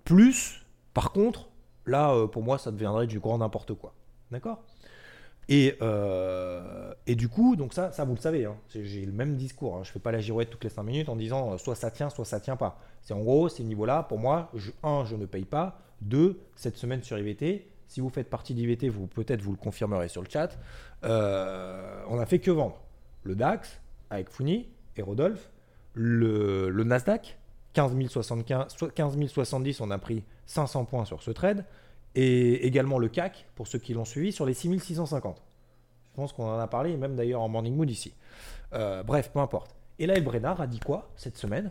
plus. 0.04 0.64
Par 0.92 1.12
contre, 1.12 1.49
là, 1.90 2.12
euh, 2.14 2.26
pour 2.26 2.42
moi, 2.42 2.56
ça 2.58 2.70
deviendrait 2.70 3.06
du 3.06 3.20
grand 3.20 3.38
n'importe 3.38 3.74
quoi. 3.74 3.92
D'accord? 4.30 4.62
Et, 5.48 5.76
euh, 5.82 6.94
et 7.08 7.16
du 7.16 7.28
coup, 7.28 7.56
donc 7.56 7.74
ça, 7.74 7.90
ça 7.90 8.04
vous 8.04 8.14
le 8.14 8.20
savez, 8.20 8.44
hein, 8.44 8.56
j'ai 8.68 9.04
le 9.04 9.10
même 9.12 9.36
discours. 9.36 9.76
hein, 9.76 9.80
je 9.82 9.90
fais 9.90 9.98
pas 9.98 10.12
la 10.12 10.20
girouette 10.20 10.48
toutes 10.50 10.62
les 10.62 10.70
5 10.70 10.84
minutes 10.84 11.08
en 11.08 11.16
disant 11.16 11.52
euh, 11.52 11.58
soit 11.58 11.74
ça 11.74 11.90
tient, 11.90 12.08
soit 12.08 12.24
ça 12.24 12.38
tient 12.38 12.56
pas. 12.56 12.78
C'est 13.02 13.14
en 13.14 13.20
gros, 13.20 13.48
ces 13.48 13.64
niveaux-là, 13.64 14.04
pour 14.04 14.18
moi, 14.20 14.50
je, 14.54 14.70
un, 14.84 15.04
je 15.04 15.16
ne 15.16 15.26
paye 15.26 15.44
pas. 15.44 15.80
Deux, 16.02 16.40
cette 16.54 16.76
semaine 16.76 17.02
sur 17.02 17.18
IVT, 17.18 17.66
si 17.88 18.00
vous 18.00 18.10
faites 18.10 18.30
partie 18.30 18.54
d'IVT, 18.54 18.88
vous 18.88 19.08
peut-être 19.08 19.42
vous 19.42 19.50
le 19.50 19.56
confirmerez 19.56 20.08
sur 20.08 20.22
le 20.22 20.28
chat. 20.30 20.56
on 21.02 22.18
a 22.18 22.26
fait 22.26 22.38
que 22.38 22.50
vendre 22.52 22.80
le 23.24 23.34
DAX 23.34 23.80
avec 24.10 24.30
Founi 24.30 24.68
et 24.96 25.02
Rodolphe, 25.02 25.50
le, 25.94 26.70
le 26.70 26.84
Nasdaq 26.84 27.38
15 27.72 27.92
075, 28.08 28.72
so- 28.76 28.88
15 28.88 29.16
070, 29.26 29.80
on 29.80 29.90
a 29.90 29.98
pris 29.98 30.24
500 30.50 30.84
points 30.84 31.04
sur 31.04 31.22
ce 31.22 31.30
trade. 31.30 31.64
Et 32.16 32.66
également 32.66 32.98
le 32.98 33.08
CAC, 33.08 33.46
pour 33.54 33.68
ceux 33.68 33.78
qui 33.78 33.94
l'ont 33.94 34.04
suivi, 34.04 34.32
sur 34.32 34.44
les 34.44 34.54
6650. 34.54 35.40
Je 36.10 36.16
pense 36.16 36.32
qu'on 36.32 36.48
en 36.48 36.58
a 36.58 36.66
parlé, 36.66 36.96
même 36.96 37.14
d'ailleurs 37.14 37.40
en 37.40 37.48
Morning 37.48 37.76
Mood 37.76 37.88
ici. 37.88 38.12
Euh, 38.72 39.04
bref, 39.04 39.30
peu 39.30 39.38
importe. 39.38 39.76
Et 40.00 40.06
là, 40.06 40.14
Elbrenard 40.16 40.60
a 40.60 40.66
dit 40.66 40.80
quoi 40.80 41.10
cette 41.14 41.36
semaine? 41.36 41.70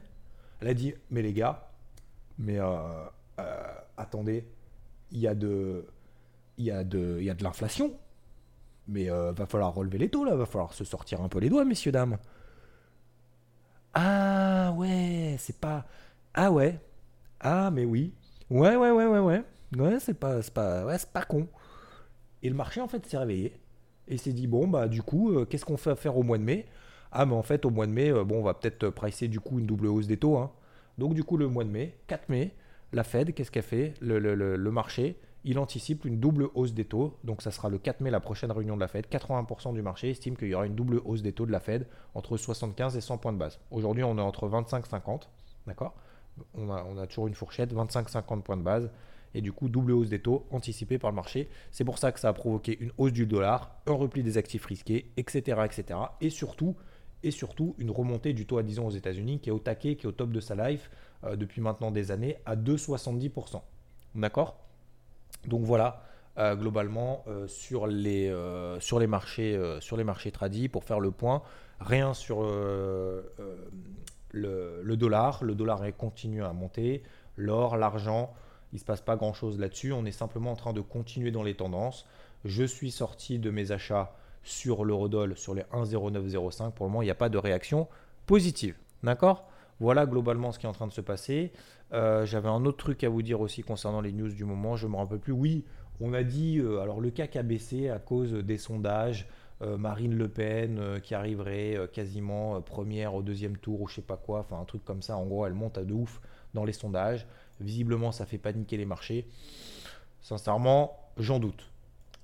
Elle 0.62 0.70
a 0.70 0.74
dit 0.74 0.94
Mais 1.12 1.22
les 1.22 1.34
gars, 1.34 1.70
mais 2.38 2.58
euh, 2.58 2.78
euh, 3.40 3.74
attendez, 3.98 4.48
il 5.12 5.20
y 5.20 5.28
a 5.28 5.36
de, 5.36 5.86
il 6.58 6.66
y 6.66 6.72
a 6.72 6.86
de, 6.86 7.20
il 7.22 7.36
de 7.36 7.44
l'inflation. 7.44 7.94
Mais 8.88 9.08
va 9.10 9.46
falloir 9.46 9.76
relever 9.76 10.00
les 10.00 10.10
taux 10.10 10.26
là, 10.26 10.36
va 10.36 10.48
falloir 10.48 10.74
se 10.74 10.84
sortir 10.84 11.22
un 11.22 11.30
peu 11.30 11.38
les 11.38 11.50
doigts, 11.50 11.64
messieurs 11.64 11.92
dames. 11.92 12.18
Ah 13.94 14.74
ouais, 14.76 15.36
c'est 15.38 15.60
pas. 15.60 15.86
Ah 16.34 16.52
ouais. 16.52 16.80
Ah 17.40 17.70
mais 17.70 17.86
oui. 17.86 18.14
Ouais 18.50 18.76
ouais 18.76 18.92
ouais 18.92 19.06
ouais 19.06 19.20
ouais. 19.20 19.44
C'est 20.00 20.14
pas, 20.20 20.42
con. 21.28 21.48
Et 22.44 22.50
le 22.50 22.56
marché 22.56 22.82
en 22.82 22.88
fait 22.88 23.06
s'est 23.06 23.18
réveillé 23.18 23.54
et 24.08 24.18
s'est 24.18 24.34
dit 24.34 24.48
bon 24.48 24.68
bah 24.68 24.88
du 24.88 25.04
coup 25.04 25.32
euh, 25.34 25.46
qu'est-ce 25.46 25.66
qu'on 25.66 25.78
fait 25.78 25.92
à 25.92 25.96
faire 25.96 26.18
au 26.18 26.24
mois 26.24 26.38
de 26.38 26.44
mai? 26.44 26.66
Ah 27.12 27.26
mais 27.26 27.36
en 27.36 27.44
fait 27.44 27.66
au 27.66 27.70
mois 27.70 27.86
de 27.88 27.92
mai 27.92 28.12
euh, 28.12 28.24
bon 28.24 28.40
on 28.40 28.44
va 28.44 28.54
peut-être 28.54 28.86
euh, 28.86 28.92
pricer 28.92 29.28
du 29.28 29.40
coup 29.40 29.60
une 29.60 29.66
double 29.68 29.88
hausse 29.88 30.08
des 30.08 30.18
taux. 30.18 30.38
hein. 30.38 30.52
Donc 30.98 31.14
du 31.14 31.24
coup 31.24 31.38
le 31.38 31.48
mois 31.48 31.64
de 31.64 31.70
mai, 31.70 31.98
4 32.08 32.30
mai, 32.30 32.56
la 32.94 33.04
Fed 33.04 33.34
qu'est-ce 33.34 33.52
qu'elle 33.52 33.64
fait? 33.64 33.94
Le- 34.02 34.20
le 34.20 34.72
marché 34.72 35.20
il 35.46 35.58
anticipe 35.60 36.06
une 36.06 36.20
double 36.20 36.50
hausse 36.56 36.74
des 36.74 36.86
taux. 36.86 37.18
Donc 37.24 37.42
ça 37.42 37.52
sera 37.52 37.70
le 37.70 37.78
4 37.78 38.02
mai 38.02 38.10
la 38.12 38.20
prochaine 38.20 38.52
réunion 38.52 38.76
de 38.76 38.82
la 38.82 38.88
Fed. 38.88 39.08
80% 39.10 39.74
du 39.74 39.82
marché 39.82 40.10
estime 40.12 40.36
qu'il 40.38 40.50
y 40.50 40.56
aura 40.56 40.66
une 40.66 40.76
double 40.76 41.02
hausse 41.06 41.22
des 41.22 41.34
taux 41.34 41.46
de 41.46 41.52
la 41.52 41.60
Fed 41.62 41.88
entre 42.16 42.38
75 42.38 42.98
et 42.98 43.02
100 43.02 43.18
points 43.20 43.34
de 43.34 43.38
base. 43.38 43.60
Aujourd'hui 43.72 44.04
on 44.04 44.18
est 44.18 44.22
entre 44.22 44.48
25 44.48 44.86
et 44.86 44.90
50, 44.90 45.30
d'accord? 45.68 45.96
On 46.54 46.98
a, 46.98 47.08
toujours 47.08 47.28
une 47.28 47.36
fourchette 47.36 47.74
25-50 47.74 48.42
points 48.42 48.58
de 48.58 48.64
base 48.64 48.90
et 49.34 49.42
du 49.42 49.52
coup 49.52 49.70
double 49.70 49.92
hausse 49.92 50.10
des 50.10 50.20
taux 50.20 50.46
anticipée 50.52 50.98
par 50.98 51.12
le 51.12 51.16
marché. 51.16 51.50
C'est 51.72 51.84
pour 51.84 51.98
ça 51.98 52.12
que 52.12 52.20
ça 52.20 52.30
a 52.30 52.34
provoqué 52.34 52.78
une 52.80 52.92
hausse 52.98 53.14
du 53.14 53.26
dollar, 53.26 53.76
un 53.86 53.94
repli 53.94 54.24
des 54.24 54.38
actifs 54.38 54.66
risqués, 54.66 55.12
etc. 55.18 55.62
etc. 55.66 56.00
Et 56.22 56.30
surtout, 56.30 56.76
et 57.24 57.32
surtout 57.32 57.76
une 57.78 57.92
remontée 57.92 58.34
du 58.34 58.46
taux 58.46 58.58
à 58.58 58.64
10 58.64 58.80
ans 58.80 58.88
aux 58.88 58.92
États-Unis 58.92 59.40
qui 59.40 59.50
est 59.50 59.52
au 59.52 59.60
taquet, 59.60 59.96
qui 59.96 60.06
est 60.06 60.10
au 60.10 60.12
top 60.12 60.32
de 60.32 60.40
sa 60.40 60.56
life 60.56 60.90
euh, 61.24 61.36
depuis 61.36 61.62
maintenant 61.62 61.92
des 61.92 62.12
années 62.12 62.38
à 62.46 62.56
2,70%. 62.56 63.62
D'accord? 64.16 64.58
Donc 65.46 65.64
voilà. 65.64 66.04
euh, 66.38 66.56
globalement 66.56 67.24
euh, 67.28 67.48
sur, 67.48 67.88
les, 67.88 68.30
marchés 69.08 69.78
sur 69.80 69.98
les 69.98 70.04
marchés 70.04 70.32
tradis 70.32 70.70
pour 70.70 70.84
faire 70.84 71.00
le 71.00 71.12
point 71.12 71.44
rien 71.80 72.14
sur 72.14 72.46
le, 74.32 74.96
dollar. 74.96 75.44
Le 75.44 75.56
dollar 75.56 75.82
continue 75.98 76.44
à 76.44 76.54
monter. 76.54 77.04
L'or 77.38 77.78
l'argent 77.78 78.34
il 78.72 78.76
ne 78.76 78.80
se 78.80 78.86
passe 78.86 79.02
pas 79.02 79.16
grand 79.16 79.34
chose 79.34 79.60
là-dessus. 79.60 79.92
On 79.94 80.06
est 80.06 80.12
simplement 80.12 80.52
en 80.52 80.56
train 80.56 80.74
de 80.74 80.82
continuer 80.82 81.32
dans 81.32 81.42
les 81.42 81.56
tendances. 81.56 82.06
Je 82.46 82.64
suis 82.64 82.92
sorti 82.92 83.40
de 83.40 83.50
mes 83.50 83.72
achats 83.72 84.16
sur 84.44 84.86
l'eurodoll 84.86 85.36
sur 85.36 85.56
les 85.56 85.64
1,0905 85.74 86.72
pour 86.72 86.86
le 86.86 86.92
moment 86.92 87.02
il 87.02 87.06
n'y 87.06 87.12
a 87.12 87.16
pas 87.16 87.30
de 87.30 87.38
réaction 87.38 87.88
positive. 88.26 88.76
D'accord? 89.04 89.50
Voilà 89.80 90.06
globalement 90.06 90.52
ce 90.52 90.60
qui 90.60 90.66
est 90.66 90.70
en 90.70 90.74
train 90.74 90.88
de 90.88 90.94
se 90.94 91.02
passer. 91.02 91.52
Euh, 91.94 92.26
j'avais 92.26 92.50
un 92.50 92.64
autre 92.66 92.78
truc 92.78 93.04
à 93.04 93.10
vous 93.10 93.22
dire 93.22 93.42
aussi 93.42 93.64
concernant 93.64 94.02
les 94.02 94.12
news 94.12 94.30
du 94.30 94.46
moment. 94.46 94.76
Je 94.76 94.88
me 94.88 94.96
rappelle 94.96 95.20
plus. 95.20 95.34
Oui 95.34 95.66
on 96.02 96.14
a 96.14 96.24
dit, 96.24 96.60
euh, 96.60 96.80
alors 96.80 97.02
le 97.02 97.12
CAC 97.12 97.36
a 97.36 97.44
baissé 97.44 97.90
à 97.90 98.00
cause 98.00 98.34
des 98.34 98.58
sondages, 98.58 99.28
Marine 99.62 100.16
Le 100.16 100.30
Pen 100.30 100.80
euh, 100.80 101.00
qui 101.00 101.14
arriverait 101.14 101.76
euh, 101.76 101.88
quasiment 101.88 102.56
euh, 102.56 102.60
première 102.62 103.14
au 103.14 103.22
deuxième 103.22 103.58
tour 103.58 103.82
ou 103.82 103.88
je 103.88 103.96
sais 103.96 104.02
pas 104.02 104.16
quoi, 104.16 104.40
enfin 104.40 104.58
un 104.60 104.64
truc 104.64 104.86
comme 104.86 105.02
ça, 105.02 105.18
en 105.18 105.26
gros 105.26 105.46
elle 105.46 105.54
monte 105.54 105.78
à 105.78 105.84
de 105.84 105.94
ouf 105.94 106.22
dans 106.54 106.64
les 106.64 106.72
sondages, 106.72 107.28
visiblement 107.60 108.12
ça 108.14 108.26
fait 108.26 108.38
paniquer 108.38 108.78
les 108.78 108.86
marchés. 108.86 109.28
Sincèrement, 110.22 110.98
j'en 111.18 111.40
doute. 111.40 111.70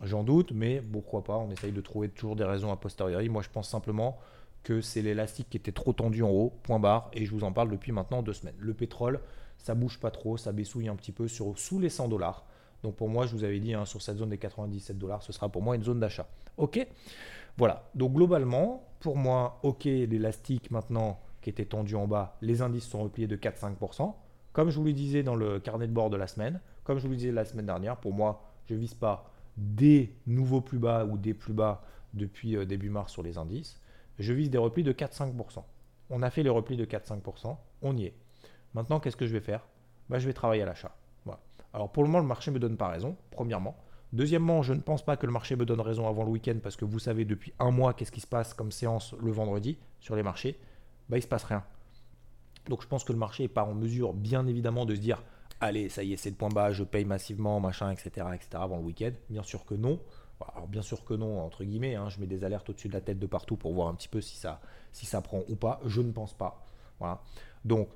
J'en 0.02 0.24
doute, 0.24 0.52
mais 0.52 0.82
pourquoi 0.82 1.24
pas, 1.24 1.38
on 1.38 1.50
essaye 1.52 1.72
de 1.72 1.82
trouver 1.82 2.10
toujours 2.10 2.36
des 2.36 2.44
raisons 2.44 2.72
a 2.72 2.78
posteriori. 2.78 3.28
Moi 3.28 3.42
je 3.42 3.50
pense 3.50 3.70
simplement 3.70 4.18
que 4.64 4.82
c'est 4.82 5.02
l'élastique 5.02 5.50
qui 5.50 5.58
était 5.58 5.72
trop 5.72 5.94
tendu 5.94 6.24
en 6.24 6.30
haut, 6.30 6.54
point 6.64 6.80
barre, 6.80 7.10
et 7.14 7.26
je 7.26 7.32
vous 7.32 7.44
en 7.44 7.52
parle 7.52 7.70
depuis 7.70 7.92
maintenant 7.92 8.22
deux 8.24 8.34
semaines. 8.34 8.56
Le 8.60 8.74
pétrole, 8.74 9.20
ça 9.58 9.76
bouge 9.76 10.00
pas 10.00 10.12
trop, 10.12 10.38
ça 10.38 10.54
baissouille 10.54 10.88
un 10.88 10.96
petit 10.96 11.12
peu 11.12 11.28
sur, 11.28 11.58
sous 11.60 11.80
les 11.80 11.90
100 11.90 12.08
dollars. 12.08 12.46
Donc 12.86 12.98
pour 12.98 13.10
moi, 13.10 13.26
je 13.26 13.32
vous 13.32 13.44
avais 13.44 13.60
dit, 13.60 13.74
hein, 13.74 13.84
sur 13.84 14.00
cette 14.04 14.18
zone 14.18 14.30
des 14.30 14.38
97 14.38 15.00
dollars, 15.00 15.24
ce 15.24 15.34
sera 15.34 15.50
pour 15.50 15.64
moi 15.64 15.76
une 15.76 15.82
zone 15.82 16.00
d'achat. 16.00 16.28
Ok? 16.58 16.86
Voilà. 17.58 17.90
Donc 17.96 18.14
globalement, 18.14 18.88
pour 19.00 19.18
moi, 19.18 19.60
ok, 19.64 19.86
l'élastique 19.86 20.70
maintenant 20.70 21.20
qui 21.42 21.50
était 21.50 21.66
tendu 21.66 21.96
en 21.96 22.06
bas, 22.06 22.38
les 22.44 22.62
indices 22.62 22.88
sont 22.88 23.02
repliés 23.02 23.28
de 23.28 23.36
4-5%. 23.36 24.14
Comme 24.54 24.70
je 24.70 24.78
vous 24.78 24.86
le 24.86 24.94
disais 24.94 25.24
dans 25.24 25.34
le 25.36 25.60
carnet 25.60 25.88
de 25.88 25.94
bord 25.94 26.12
de 26.12 26.16
la 26.16 26.28
semaine, 26.28 26.62
comme 26.84 27.00
je 27.00 27.08
vous 27.08 27.14
le 27.14 27.18
disais 27.18 27.32
la 27.32 27.44
semaine 27.44 27.66
dernière, 27.66 27.98
pour 27.98 28.14
moi, 28.14 28.44
je 28.68 28.76
ne 28.76 28.80
vise 28.80 28.94
pas 28.94 29.32
des 29.58 30.16
nouveaux 30.28 30.62
plus 30.62 30.78
bas 30.78 31.06
ou 31.06 31.18
des 31.18 31.34
plus 31.34 31.54
bas 31.54 31.82
depuis 32.14 32.56
euh, 32.56 32.66
début 32.66 32.92
mars 32.92 33.12
sur 33.12 33.24
les 33.24 33.40
indices. 33.40 33.82
Je 34.20 34.32
vise 34.32 34.52
des 34.52 34.60
replis 34.60 34.84
de 34.84 34.94
4-5%. 34.94 35.64
On 36.12 36.22
a 36.22 36.30
fait 36.30 36.44
les 36.44 36.52
replis 36.52 36.78
de 36.78 36.86
4-5%, 36.86 37.58
on 37.82 37.98
y 37.98 38.06
est. 38.06 38.14
Maintenant, 38.76 39.00
qu'est-ce 39.00 39.18
que 39.18 39.26
je 39.26 39.34
vais 39.34 39.42
faire? 39.42 39.66
Bah, 40.08 40.20
Je 40.20 40.28
vais 40.28 40.34
travailler 40.34 40.62
à 40.62 40.68
l'achat. 40.68 40.96
Alors 41.76 41.92
pour 41.92 42.04
le 42.04 42.08
moment, 42.08 42.22
le 42.22 42.28
marché 42.28 42.52
ne 42.52 42.56
me 42.56 42.60
donne 42.60 42.78
pas 42.78 42.88
raison, 42.88 43.18
premièrement. 43.32 43.76
Deuxièmement, 44.14 44.62
je 44.64 44.74
ne 44.74 44.80
pense 44.80 45.04
pas 45.04 45.18
que 45.18 45.26
le 45.26 45.34
marché 45.34 45.58
me 45.58 45.66
donne 45.66 45.82
raison 45.82 46.08
avant 46.08 46.24
le 46.24 46.30
week-end 46.30 46.56
parce 46.64 46.78
que 46.78 46.86
vous 46.86 47.00
savez 47.00 47.26
depuis 47.26 47.54
un 47.60 47.70
mois 47.70 47.94
qu'est-ce 47.94 48.14
qui 48.14 48.22
se 48.22 48.28
passe 48.28 48.54
comme 48.54 48.72
séance 48.72 49.14
le 49.22 49.30
vendredi 49.30 49.78
sur 50.00 50.16
les 50.16 50.24
marchés. 50.24 50.58
Bah, 51.10 51.18
il 51.18 51.20
ne 51.20 51.24
se 51.24 51.28
passe 51.28 51.44
rien. 51.44 51.66
Donc 52.70 52.82
je 52.82 52.88
pense 52.88 53.04
que 53.04 53.12
le 53.12 53.20
marché 53.20 53.44
n'est 53.44 53.50
pas 53.50 53.66
en 53.66 53.74
mesure, 53.74 54.14
bien 54.14 54.48
évidemment, 54.48 54.86
de 54.86 54.96
se 54.96 55.02
dire 55.02 55.22
allez, 55.60 55.90
ça 55.90 56.02
y 56.02 56.14
est, 56.14 56.18
c'est 56.18 56.30
le 56.30 56.38
point 56.38 56.48
bas, 56.48 56.72
je 56.72 56.86
paye 56.86 57.04
massivement, 57.04 57.60
machin, 57.60 57.92
etc., 57.92 58.28
etc., 58.34 58.48
avant 58.54 58.78
le 58.78 58.84
week-end. 58.84 59.12
Bien 59.30 59.44
sûr 59.44 59.66
que 59.66 59.76
non. 59.76 60.00
Alors 60.54 60.70
bien 60.70 60.82
sûr 60.82 61.04
que 61.04 61.14
non, 61.14 61.42
entre 61.42 61.66
guillemets, 61.66 61.96
hein, 61.96 62.08
je 62.08 62.22
mets 62.22 62.28
des 62.28 62.46
alertes 62.46 62.70
au-dessus 62.70 62.88
de 62.88 62.94
la 62.94 63.02
tête 63.02 63.20
de 63.20 63.28
partout 63.28 63.58
pour 63.58 63.74
voir 63.74 63.90
un 63.90 63.96
petit 63.96 64.08
peu 64.08 64.22
si 64.22 64.38
ça, 64.38 64.62
si 64.94 65.06
ça 65.06 65.20
prend 65.20 65.42
ou 65.50 65.58
pas. 65.58 65.82
Je 65.86 66.00
ne 66.00 66.14
pense 66.14 66.34
pas. 66.34 66.66
Voilà. 67.00 67.22
Donc, 67.66 67.90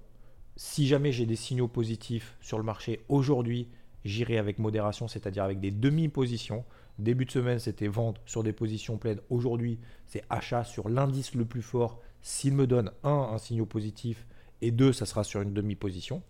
si 0.60 0.88
jamais 0.88 1.14
j'ai 1.14 1.26
des 1.26 1.38
signaux 1.38 1.70
positifs 1.70 2.36
sur 2.42 2.58
le 2.58 2.66
marché 2.66 3.06
aujourd'hui, 3.08 3.70
j'irai 4.04 4.38
avec 4.38 4.60
modération, 4.60 5.08
c'est-à-dire 5.08 5.46
avec 5.46 5.62
des 5.62 5.72
demi-positions. 5.72 6.66
Début 6.98 7.24
de 7.24 7.32
semaine, 7.32 7.60
c'était 7.60 7.88
vente 7.88 8.20
sur 8.26 8.44
des 8.44 8.52
positions 8.52 8.98
pleines. 8.98 9.22
Aujourd'hui, 9.30 9.80
c'est 10.06 10.22
achat 10.30 10.66
sur 10.66 10.90
l'indice 10.90 11.34
le 11.34 11.46
plus 11.46 11.62
fort. 11.62 12.02
S'il 12.22 12.56
me 12.56 12.68
donne 12.68 12.92
un, 13.04 13.30
un 13.32 13.38
signal 13.38 13.68
positif, 13.68 14.28
et 14.62 14.72
deux, 14.72 14.92
ça 14.92 15.06
sera 15.06 15.24
sur 15.24 15.40
une 15.40 15.54
demi-position. 15.54 16.24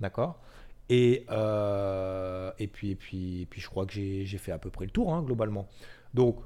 D'accord? 0.00 0.40
Et, 0.88 1.24
euh, 1.30 2.50
et, 2.58 2.66
puis, 2.66 2.90
et, 2.90 2.96
puis, 2.96 3.42
et 3.42 3.46
puis, 3.46 3.60
je 3.60 3.68
crois 3.68 3.86
que 3.86 3.92
j'ai 3.92 4.26
fait 4.38 4.50
à 4.50 4.58
peu 4.58 4.70
près 4.70 4.86
le 4.86 4.90
tour, 4.90 5.14
hein, 5.14 5.22
globalement. 5.22 5.68
Donc, 6.12 6.40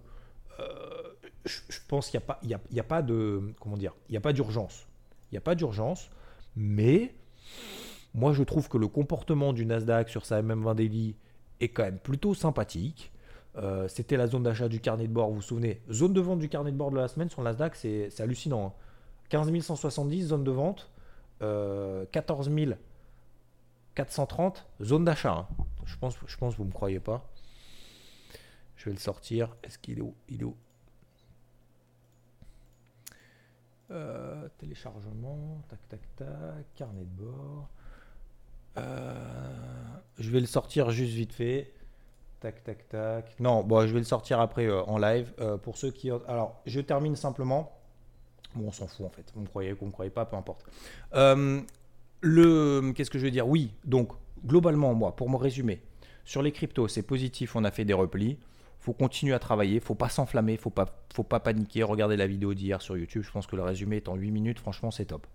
euh, 0.59 0.65
je, 1.47 1.79
pense 1.89 2.11
qu'il 2.11 2.21
a, 2.21 2.39
y 2.43 2.53
a, 2.53 2.61
y 2.71 2.81
a 2.81 2.85
pas 2.85 3.01
de. 3.01 3.55
Comment 3.61 3.79
dire 3.79 3.95
Il 4.11 4.13
n'y 4.13 4.19
a 4.19 4.21
pas 4.21 4.35
d'urgence. 4.35 4.87
Il 5.31 5.37
n'y 5.37 5.39
a 5.39 5.41
pas 5.41 5.55
d'urgence, 5.55 6.11
mais 6.55 7.15
moi, 8.15 8.33
je 8.33 8.43
trouve 8.43 8.69
que 8.69 8.79
le 8.79 8.89
comportement 8.89 9.53
du 9.53 9.67
Nasdaq 9.67 10.09
sur 10.09 10.27
sa 10.27 10.43
MM20 10.43 10.75
Daily 10.75 11.15
est 11.61 11.69
quand 11.69 11.85
même 11.85 11.99
plutôt 11.99 12.35
sympathique. 12.35 13.13
Euh, 13.57 13.89
C'était 13.89 14.17
la 14.17 14.27
zone 14.27 14.43
d'achat 14.43 14.69
du 14.69 14.81
carnet 14.81 15.07
de 15.07 15.13
bord, 15.13 15.29
vous 15.29 15.37
vous 15.37 15.43
souvenez? 15.43 15.81
Zone 15.91 16.13
de 16.13 16.21
vente 16.21 16.39
du 16.39 16.49
carnet 16.49 16.73
de 16.73 16.77
bord 16.77 16.91
de 16.91 16.97
la 16.97 17.09
semaine 17.09 17.31
sur 17.31 17.41
le 17.43 17.47
Nasdaq, 17.47 17.77
c'est 17.77 18.21
hallucinant. 18.21 18.67
Hein. 18.67 18.73
15 19.29 19.61
170, 19.61 20.27
zone 20.29 20.45
de 20.45 20.51
vente. 20.51 20.91
Euh, 21.43 22.05
14 22.13 22.51
430, 23.95 24.67
zone 24.83 25.05
d'achat. 25.05 25.33
Hein. 25.33 25.47
Je 25.85 25.97
pense, 25.97 26.17
je 26.27 26.37
pense 26.37 26.55
que 26.55 26.59
vous 26.59 26.65
ne 26.65 26.69
me 26.69 26.75
croyez 26.75 27.01
pas. 27.01 27.29
Je 28.77 28.87
vais 28.87 28.93
le 28.93 28.99
sortir. 28.99 29.57
Est-ce 29.63 29.79
qu'il 29.79 29.99
est 29.99 30.03
où? 30.03 30.15
Il 30.29 30.41
est 30.41 30.45
où? 30.45 30.57
Euh, 33.91 34.49
Téléchargement. 34.59 35.63
Tac, 35.69 35.79
tac, 35.89 36.01
tac. 36.17 36.29
Carnet 36.75 37.05
de 37.05 37.23
bord. 37.23 37.69
Euh, 38.79 39.15
je 40.19 40.31
vais 40.31 40.41
le 40.41 40.47
sortir 40.47 40.91
juste 40.91 41.15
vite 41.15 41.33
fait. 41.33 41.73
Tac, 42.41 42.63
tac, 42.65 42.89
tac. 42.89 43.39
Non, 43.41 43.63
bon, 43.63 43.87
je 43.87 43.93
vais 43.93 43.99
le 43.99 44.05
sortir 44.05 44.41
après 44.41 44.67
euh, 44.67 44.83
en 44.85 44.99
live. 44.99 45.33
Pour 45.63 45.77
ceux 45.77 45.91
qui. 45.91 46.11
Alors, 46.11 46.61
je 46.67 46.81
termine 46.81 47.17
simplement. 47.17 47.77
Bon, 48.55 48.69
on 48.69 48.73
s'en 48.73 48.87
fout 48.87 49.07
en 49.07 49.11
fait. 49.11 49.31
Vous 49.35 49.43
me 49.43 49.47
croyez, 49.47 49.73
vous 49.73 49.87
me 49.87 49.93
croyez 49.93 50.11
pas, 50.11 50.25
peu 50.25 50.37
importe. 50.37 50.65
Le, 52.23 52.93
qu'est-ce 52.93 53.11
que 53.11 53.19
je 53.19 53.25
veux 53.25 53.31
dire? 53.31 53.49
Oui, 53.49 53.73
donc 53.85 54.13
globalement, 54.45 54.95
moi, 54.95 55.17
pour 55.17 55.31
me 55.31 55.37
résumer, 55.37 55.81
sur 56.25 56.43
les 56.43 56.53
cryptos, 56.53 56.89
c'est 56.89 57.03
positif, 57.03 57.57
on 57.57 57.65
a 57.65 57.71
fait 57.71 57.85
des 57.85 57.95
replis. 57.95 58.39
Faut 58.81 58.95
continuer 58.95 59.35
à 59.35 59.39
travailler, 59.39 59.79
faut 59.79 59.95
pas 59.95 60.09
s'enflammer, 60.09 60.57
faut 60.57 60.71
pas, 60.71 60.87
faut 61.13 61.23
pas 61.23 61.39
paniquer. 61.39 61.83
Regardez 61.83 62.17
la 62.17 62.27
vidéo 62.27 62.55
d'hier 62.55 62.81
sur 62.81 62.97
YouTube, 62.97 63.23
je 63.23 63.31
pense 63.31 63.47
que 63.47 63.55
le 63.55 63.63
résumé 63.63 63.97
est 63.97 64.09
en 64.09 64.17
8 64.17 64.31
minutes, 64.31 64.59
franchement 64.59 64.91
c'est 64.91 65.07
top. 65.07 65.27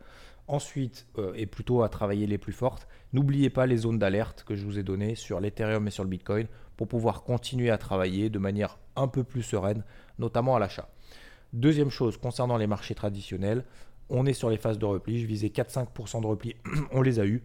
Ensuite, 0.47 1.08
euh, 1.17 1.34
et 1.36 1.45
plutôt 1.45 1.84
à 1.84 1.89
travailler 1.89 2.27
les 2.27 2.38
plus 2.38 2.53
fortes, 2.53 2.88
n'oubliez 3.13 3.49
pas 3.49 3.65
les 3.65 3.77
zones 3.77 3.97
d'alerte 3.97 4.43
que 4.43 4.55
je 4.55 4.65
vous 4.65 4.77
ai 4.77 4.84
données 4.84 5.15
sur 5.15 5.39
l'Ethereum 5.39 5.88
et 5.88 5.91
sur 5.91 6.03
le 6.03 6.10
Bitcoin 6.10 6.47
pour 6.75 6.88
pouvoir 6.88 7.23
continuer 7.23 7.69
à 7.69 7.77
travailler 7.77 8.29
de 8.29 8.39
manière 8.39 8.77
un 8.95 9.08
peu 9.08 9.23
plus 9.23 9.43
sereine, 9.43 9.84
notamment 10.19 10.55
à 10.55 10.60
l'achat. 10.60 10.89
Deuxième 11.53 11.89
chose, 11.89 12.17
concernant 12.17 12.58
les 12.58 12.67
marchés 12.67 12.95
traditionnels, 12.95 13.63
on 14.10 14.25
est 14.25 14.34
sur 14.34 14.49
les 14.49 14.58
phases 14.58 14.77
de 14.77 14.86
repli. 14.86 15.19
Je 15.19 15.25
visais 15.25 15.47
4-5% 15.47 16.21
de 16.21 16.27
repli, 16.27 16.55
on 16.91 17.01
les 17.01 17.19
a 17.19 17.25
eu 17.25 17.43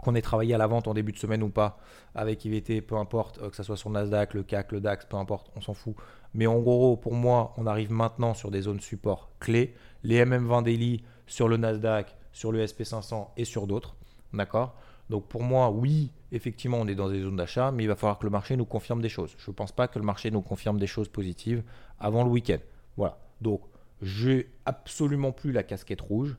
qu'on 0.00 0.14
ait 0.14 0.22
travaillé 0.22 0.54
à 0.54 0.58
la 0.58 0.66
vente 0.66 0.88
en 0.88 0.94
début 0.94 1.12
de 1.12 1.18
semaine 1.18 1.42
ou 1.42 1.50
pas, 1.50 1.78
avec 2.14 2.44
IVT, 2.44 2.80
peu 2.80 2.96
importe, 2.96 3.38
euh, 3.38 3.50
que 3.50 3.56
ce 3.56 3.62
soit 3.62 3.76
sur 3.76 3.90
Nasdaq, 3.90 4.34
le 4.34 4.42
CAC, 4.42 4.72
le 4.72 4.80
DAX, 4.80 5.06
peu 5.06 5.16
importe, 5.16 5.50
on 5.56 5.60
s'en 5.60 5.74
fout. 5.74 5.94
Mais 6.34 6.46
en 6.46 6.58
gros, 6.58 6.96
pour 6.96 7.14
moi, 7.14 7.52
on 7.56 7.66
arrive 7.66 7.90
maintenant 7.92 8.34
sur 8.34 8.50
des 8.50 8.62
zones 8.62 8.80
support 8.80 9.30
clés. 9.40 9.74
Les 10.02 10.24
MM20 10.24 10.62
daily 10.62 11.02
sur 11.26 11.48
le 11.48 11.56
Nasdaq, 11.56 12.16
sur 12.32 12.52
le 12.52 12.64
SP500 12.64 13.28
et 13.36 13.44
sur 13.44 13.66
d'autres. 13.66 13.94
D'accord? 14.32 14.74
Donc 15.08 15.26
pour 15.26 15.42
moi, 15.42 15.70
oui, 15.70 16.12
effectivement, 16.30 16.78
on 16.78 16.86
est 16.86 16.94
dans 16.94 17.10
des 17.10 17.20
zones 17.20 17.36
d'achat, 17.36 17.72
mais 17.72 17.84
il 17.84 17.88
va 17.88 17.96
falloir 17.96 18.18
que 18.18 18.24
le 18.24 18.30
marché 18.30 18.56
nous 18.56 18.64
confirme 18.64 19.02
des 19.02 19.08
choses. 19.08 19.34
Je 19.38 19.50
ne 19.50 19.54
pense 19.54 19.72
pas 19.72 19.88
que 19.88 19.98
le 19.98 20.04
marché 20.04 20.30
nous 20.30 20.40
confirme 20.40 20.78
des 20.78 20.86
choses 20.86 21.08
positives 21.08 21.64
avant 21.98 22.22
le 22.22 22.30
week-end. 22.30 22.58
Voilà. 22.96 23.18
Donc, 23.40 23.62
j'ai 24.02 24.50
absolument 24.66 25.32
plus 25.32 25.50
la 25.52 25.64
casquette 25.64 26.00
rouge. 26.00 26.36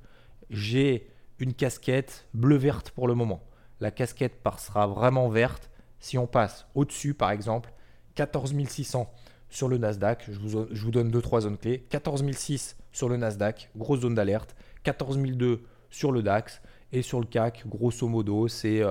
J'ai 0.49 1.09
une 1.39 1.53
casquette 1.53 2.27
bleu-verte 2.33 2.91
pour 2.91 3.07
le 3.07 3.13
moment 3.13 3.41
la 3.81 3.91
casquette 3.91 4.39
sera 4.57 4.87
vraiment 4.87 5.27
verte 5.27 5.69
si 5.99 6.17
on 6.17 6.27
passe 6.27 6.65
au-dessus, 6.75 7.13
par 7.13 7.31
exemple, 7.31 7.73
14 8.15 8.53
600 8.67 9.11
sur 9.49 9.67
le 9.67 9.77
Nasdaq. 9.77 10.29
Je 10.29 10.39
vous, 10.39 10.91
donne 10.91 11.11
2-3 11.11 11.41
zones 11.41 11.57
clés. 11.57 11.85
14 11.89 12.23
600 12.31 12.75
sur 12.91 13.09
le 13.09 13.17
Nasdaq, 13.17 13.69
grosse 13.75 14.01
zone 14.01 14.15
d'alerte. 14.15 14.55
14 14.83 15.17
200 15.17 15.61
sur 15.89 16.11
le 16.11 16.23
DAX. 16.23 16.61
Et 16.93 17.01
sur 17.03 17.21
le 17.21 17.25
CAC, 17.25 17.63
grosso 17.67 18.05
modo, 18.05 18.49
c'est 18.49 18.83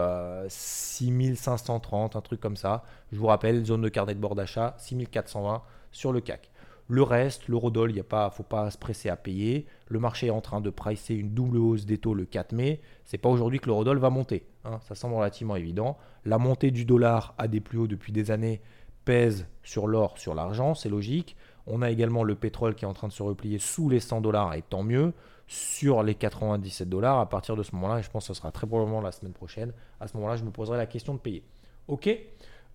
6530, 0.48 2.14
euh, 2.14 2.18
un 2.18 2.22
truc 2.22 2.40
comme 2.40 2.57
ça. 2.57 2.83
Je 3.12 3.18
vous 3.18 3.26
rappelle, 3.26 3.62
zone 3.66 3.83
de 3.83 3.90
carnet 3.90 4.14
de 4.14 4.20
bord 4.20 4.35
d'achat, 4.35 4.74
6420 4.79 5.62
sur 5.92 6.11
le 6.11 6.22
CAC. 6.22 6.49
Le 6.90 7.05
reste, 7.05 7.46
l'eurodoll, 7.46 7.92
il 7.92 7.98
ne 7.98 8.31
faut 8.33 8.42
pas 8.42 8.68
se 8.68 8.76
presser 8.76 9.11
à 9.11 9.14
payer. 9.14 9.64
Le 9.87 10.00
marché 10.00 10.26
est 10.26 10.31
en 10.31 10.40
train 10.40 10.61
de 10.61 10.70
pricer 10.70 11.14
une 11.14 11.31
double 11.31 11.59
hausse 11.59 11.87
des 11.87 11.98
taux 11.98 12.14
le 12.14 12.24
4 12.24 12.50
mai. 12.50 12.81
C'est 13.05 13.16
pas 13.16 13.29
aujourd'hui 13.29 13.61
que 13.61 13.66
l'eurodoll 13.66 13.98
va 13.98 14.11
monter. 14.11 14.44
Hein. 14.64 14.81
ça 14.88 14.96
semble 14.96 15.14
relativement 15.14 15.55
évident. 15.55 15.98
La 16.24 16.38
montée 16.38 16.72
du 16.72 16.85
dollar 16.85 17.33
à 17.38 17.46
des 17.46 17.61
plus 17.61 17.79
hauts 17.79 17.87
depuis 17.87 18.12
des 18.12 18.33
années 18.33 18.61
pèse 19.05 19.46
sur 19.62 19.87
l'or, 19.87 20.18
sur 20.18 20.35
l'argent, 20.35 20.74
c'est 20.74 20.88
logique. 20.88 21.37
On 21.68 21.81
a 21.81 21.92
également 21.92 22.24
le 22.24 22.35
pétrole 22.35 22.74
qui 22.74 22.85
est 22.85 22.88
en 22.88 22.92
train 22.92 23.07
de 23.07 23.12
se 23.12 23.22
replier 23.22 23.61
sous 23.61 23.88
les 23.88 24.00
100 24.00 24.20
dollars 24.20 24.55
et 24.55 24.62
tant 24.62 24.83
mieux 24.83 25.12
sur 25.46 26.03
les 26.03 26.16
97 26.16 26.88
dollars. 26.88 27.20
À 27.20 27.29
partir 27.29 27.55
de 27.55 27.62
ce 27.62 27.72
moment-là, 27.76 28.00
et 28.00 28.03
je 28.03 28.11
pense 28.11 28.24
que 28.26 28.35
ce 28.35 28.40
sera 28.40 28.50
très 28.50 28.66
probablement 28.66 29.00
la 29.00 29.12
semaine 29.12 29.33
prochaine, 29.33 29.72
à 30.00 30.09
ce 30.09 30.16
moment-là, 30.16 30.35
je 30.35 30.42
me 30.42 30.50
poserai 30.50 30.76
la 30.76 30.87
question 30.87 31.14
de 31.14 31.20
payer. 31.20 31.44
Ok 31.87 32.11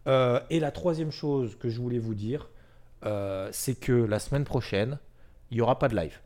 euh, 0.08 0.39
Et 0.49 0.62
la 0.62 0.71
troisième 0.71 1.12
chose 1.12 1.58
que 1.58 1.67
je 1.67 1.82
voulais 1.82 1.99
vous 1.99 2.15
dire, 2.15 2.49
euh, 3.05 3.49
c'est 3.51 3.79
que 3.79 3.93
la 3.93 4.19
semaine 4.19 4.43
prochaine, 4.43 4.99
il 5.51 5.55
n'y 5.55 5.61
aura 5.61 5.79
pas 5.79 5.87
de 5.87 5.95
live. 5.95 6.19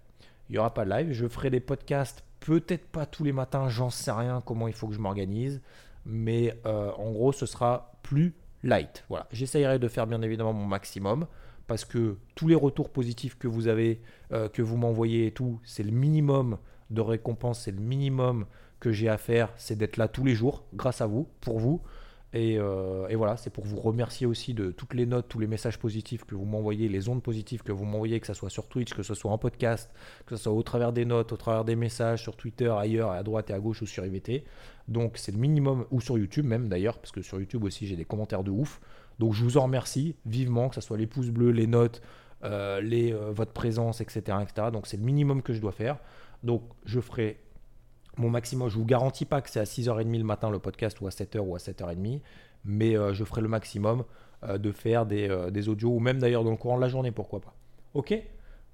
Il 0.50 0.54
n'y 0.54 0.58
aura 0.58 0.74
pas 0.74 0.86
de 0.86 0.90
live. 0.90 1.12
Je 1.12 1.28
ferai 1.28 1.50
des 1.50 1.60
podcasts, 1.60 2.24
peut-être 2.40 2.88
pas 2.88 3.06
tous 3.06 3.24
les 3.24 3.32
matins, 3.32 3.70
j'en 3.70 3.90
sais 3.90 4.12
rien 4.12 4.42
comment 4.46 4.68
il 4.68 4.74
faut 4.74 4.88
que 4.88 4.94
je 4.94 5.00
m'organise. 5.00 5.62
Mais 6.06 6.58
euh, 6.66 6.92
en 6.98 7.12
gros, 7.12 7.32
ce 7.32 7.46
sera 7.46 7.94
plus 8.04 8.34
light. 8.64 9.06
Voilà. 9.10 9.28
J'essayerai 9.32 9.80
de 9.80 9.88
faire 9.88 10.08
bien 10.08 10.22
évidemment 10.22 10.54
mon 10.54 10.66
maximum 10.66 11.28
parce 11.68 11.86
que 11.86 12.18
tous 12.36 12.48
les 12.48 12.56
retours 12.56 12.90
positifs 12.90 13.38
que 13.38 13.48
vous 13.48 13.68
avez, 13.68 14.02
euh, 14.32 14.50
que 14.50 14.62
vous 14.62 14.76
m'envoyez 14.76 15.28
et 15.28 15.32
tout, 15.32 15.60
c'est 15.64 15.84
le 15.84 15.92
minimum 15.92 16.58
de 16.90 17.02
récompense, 17.02 17.62
c'est 17.62 17.72
le 17.72 17.80
minimum 17.80 18.48
que 18.80 18.92
j'ai 18.92 19.08
à 19.08 19.18
faire, 19.18 19.52
c'est 19.56 19.78
d'être 19.78 19.98
là 19.98 20.08
tous 20.08 20.24
les 20.24 20.34
jours, 20.34 20.64
grâce 20.74 21.02
à 21.02 21.06
vous, 21.06 21.28
pour 21.42 21.60
vous. 21.60 21.82
Euh, 22.36 23.08
et, 23.08 23.16
voilà, 23.16 23.38
c'est 23.38 23.50
pour 23.50 23.66
vous 23.66 23.80
remercier 23.80 24.28
aussi 24.28 24.54
de 24.54 24.72
toutes 24.72 24.94
les 24.94 25.06
notes, 25.06 25.28
tous 25.28 25.40
les 25.40 25.48
messages 25.48 25.80
positifs 25.80 26.26
que 26.26 26.36
vous 26.36 26.46
m'envoyez, 26.46 26.88
les 26.88 27.10
ondes 27.10 27.24
positives 27.24 27.64
que 27.64 27.72
vous 27.72 27.86
m'envoyez, 27.86 28.20
que 28.20 28.28
ce 28.28 28.34
soit 28.34 28.50
sur 28.50 28.68
Twitch, 28.68 28.94
que 28.94 29.04
ce 29.04 29.14
soit 29.14 29.32
en 29.32 29.38
podcast, 29.38 29.90
que 30.26 30.36
ce 30.36 30.44
soit 30.44 30.54
au 30.54 30.64
travers 30.64 30.94
des 30.94 31.06
notes, 31.06 31.32
au 31.32 31.38
travers 31.38 31.66
des 31.66 31.76
messages 31.76 32.22
sur 32.22 32.36
Twitter, 32.36 32.70
ailleurs, 32.70 33.12
à 33.12 33.24
droite 33.24 33.50
et 33.50 33.54
à 33.54 33.60
gauche 33.60 33.82
ou 33.82 33.88
sur 33.88 34.06
IVT. 34.06 34.44
Donc 34.88 35.18
c'est 35.18 35.32
le 35.32 35.40
minimum, 35.40 35.86
ou 35.92 36.02
sur 36.02 36.18
YouTube 36.18 36.46
même 36.46 36.68
d'ailleurs, 36.68 37.00
parce 37.00 37.12
que 37.12 37.22
sur 37.22 37.40
YouTube 37.40 37.64
aussi 37.64 37.88
j'ai 37.88 37.96
des 37.96 38.06
commentaires 38.06 38.44
de 38.44 38.52
ouf. 38.52 38.80
Donc 39.18 39.34
je 39.34 39.44
vous 39.44 39.58
en 39.58 39.64
remercie 39.64 40.16
vivement, 40.26 40.70
que 40.70 40.76
ce 40.76 40.82
soit 40.82 40.98
les 40.98 41.08
pouces 41.08 41.30
bleus, 41.30 41.52
les 41.52 41.68
notes, 41.68 42.02
euh, 42.44 42.80
les, 42.80 43.12
euh, 43.12 43.32
votre 43.32 43.52
présence, 43.52 44.02
etc. 44.02 44.38
etc. 44.42 44.68
Donc 44.72 44.88
c'est 44.88 44.98
le 44.98 45.04
minimum 45.04 45.42
que 45.42 45.54
je 45.54 45.60
dois 45.60 45.74
faire. 45.74 45.98
Donc 46.44 46.64
je 46.86 47.00
ferai 47.00 47.40
mon 48.20 48.30
maximum, 48.30 48.70
je 48.70 48.78
vous 48.78 48.86
garantis 48.86 49.26
pas 49.26 49.42
que 49.42 49.50
c'est 49.50 49.60
à 49.60 49.64
6h30 49.64 50.18
le 50.18 50.24
matin 50.24 50.50
le 50.50 50.60
podcast 50.60 51.00
ou 51.02 51.08
à 51.08 51.10
7h 51.10 51.40
ou 51.40 51.56
à 51.56 51.58
7h30, 51.58 52.20
mais 52.66 52.98
euh, 52.98 53.14
je 53.14 53.24
ferai 53.24 53.42
le 53.42 53.48
maximum 53.48 54.04
euh, 54.44 54.58
de 54.58 54.72
faire 54.72 55.08
euh, 55.10 55.50
des, 55.50 55.70
audios 55.70 55.90
ou 55.90 56.00
même 56.00 56.20
d'ailleurs 56.20 56.44
dans 56.44 56.52
le 56.52 56.58
courant 56.58 56.76
de 56.76 56.82
la 56.82 56.90
journée, 56.90 57.12
pourquoi 57.12 57.40
pas. 57.40 57.54
Ok? 57.94 58.14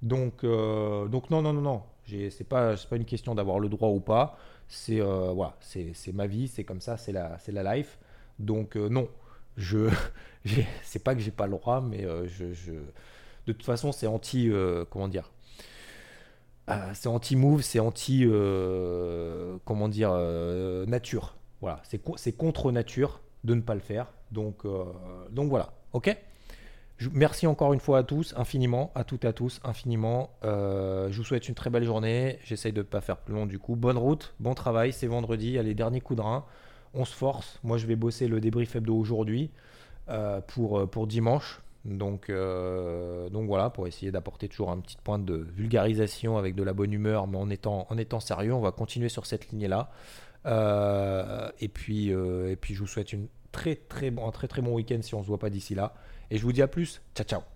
Donc, 0.02 0.42
donc 0.42 1.30
non, 1.30 1.40
non, 1.40 1.54
non, 1.54 1.62
non, 1.62 1.82
c'est 2.06 2.46
pas, 2.46 2.74
pas 2.76 2.96
une 2.96 3.06
question 3.06 3.34
d'avoir 3.34 3.58
le 3.58 3.70
droit 3.70 3.88
ou 3.88 4.00
pas, 4.00 4.36
c'est 4.68 5.00
voilà, 5.00 5.56
c'est 5.60 6.12
ma 6.12 6.26
vie, 6.26 6.48
c'est 6.48 6.64
comme 6.64 6.82
ça, 6.82 6.98
c'est 6.98 7.12
la, 7.12 7.38
la 7.48 7.76
life. 7.76 7.98
Donc 8.38 8.76
non, 8.76 9.08
je 9.56 9.88
c'est 10.82 11.02
pas 11.02 11.14
que 11.14 11.22
j'ai 11.22 11.30
pas 11.30 11.46
le 11.46 11.52
droit, 11.52 11.80
mais 11.80 12.06
je, 12.26 12.52
je, 12.52 12.72
de 12.72 13.52
toute 13.52 13.64
façon 13.64 13.90
c'est 13.90 14.06
anti, 14.06 14.50
comment 14.90 15.08
dire, 15.08 15.30
ah, 16.68 16.92
c'est 16.94 17.08
anti-move, 17.08 17.62
c'est 17.62 17.78
anti, 17.78 18.24
euh, 18.24 19.56
comment 19.64 19.88
dire, 19.88 20.10
euh, 20.12 20.84
nature. 20.86 21.36
Voilà, 21.60 21.80
c'est 21.84 22.32
contre 22.32 22.72
nature 22.72 23.20
de 23.44 23.54
ne 23.54 23.60
pas 23.60 23.74
le 23.74 23.80
faire. 23.80 24.12
Donc, 24.32 24.64
euh, 24.64 24.84
donc 25.30 25.48
voilà, 25.48 25.72
ok? 25.92 26.16
Merci 27.12 27.46
encore 27.46 27.72
une 27.72 27.80
fois 27.80 27.98
à 27.98 28.02
tous, 28.02 28.34
infiniment, 28.36 28.90
à 28.94 29.04
toutes 29.04 29.24
et 29.24 29.28
à 29.28 29.32
tous, 29.32 29.60
infiniment. 29.64 30.30
je 30.42 31.14
vous 31.14 31.24
souhaite 31.24 31.48
une 31.48 31.54
très 31.54 31.70
belle 31.70 31.84
journée. 31.84 32.38
J'essaye 32.42 32.72
de 32.72 32.78
ne 32.78 32.86
pas 32.86 33.02
faire 33.02 33.18
plus 33.18 33.34
long 33.34 33.46
du 33.46 33.58
coup. 33.58 33.76
Bonne 33.76 33.98
route, 33.98 34.34
bon 34.40 34.54
travail, 34.54 34.92
c'est 34.92 35.06
vendredi, 35.06 35.58
allez, 35.58 35.74
dernier 35.74 36.00
coup 36.00 36.14
de 36.14 36.22
rein. 36.22 36.44
On 36.94 37.04
se 37.04 37.14
force. 37.14 37.60
Moi, 37.62 37.76
je 37.76 37.86
vais 37.86 37.96
bosser 37.96 38.28
le 38.28 38.40
débrief 38.40 38.76
hebdo 38.76 38.96
aujourd'hui 38.96 39.50
pour, 40.46 40.88
pour 40.88 41.06
dimanche. 41.06 41.60
Donc, 41.86 42.30
euh, 42.30 43.28
donc 43.30 43.46
voilà, 43.46 43.70
pour 43.70 43.86
essayer 43.86 44.10
d'apporter 44.10 44.48
toujours 44.48 44.70
un 44.70 44.78
petit 44.78 44.96
point 45.02 45.18
de 45.18 45.34
vulgarisation 45.34 46.36
avec 46.36 46.54
de 46.54 46.62
la 46.62 46.72
bonne 46.72 46.92
humeur, 46.92 47.26
mais 47.26 47.38
en 47.38 47.48
étant, 47.50 48.20
sérieux, 48.20 48.52
on 48.52 48.60
va 48.60 48.72
continuer 48.72 49.08
sur 49.08 49.26
cette 49.26 49.48
lignée-là. 49.50 49.90
Euh, 50.46 51.50
et, 51.60 51.68
puis, 51.68 52.12
euh, 52.12 52.50
et 52.50 52.56
puis, 52.56 52.74
je 52.74 52.80
vous 52.80 52.86
souhaite 52.86 53.12
une 53.12 53.28
très, 53.52 53.76
très 53.76 54.08
un 54.08 54.30
très 54.30 54.48
très 54.48 54.62
bon 54.62 54.74
week-end 54.74 54.98
si 55.00 55.14
on 55.14 55.18
ne 55.18 55.22
se 55.22 55.28
voit 55.28 55.38
pas 55.38 55.50
d'ici 55.50 55.74
là. 55.74 55.94
Et 56.30 56.38
je 56.38 56.42
vous 56.42 56.52
dis 56.52 56.62
à 56.62 56.68
plus. 56.68 57.00
Ciao, 57.14 57.26
ciao. 57.26 57.55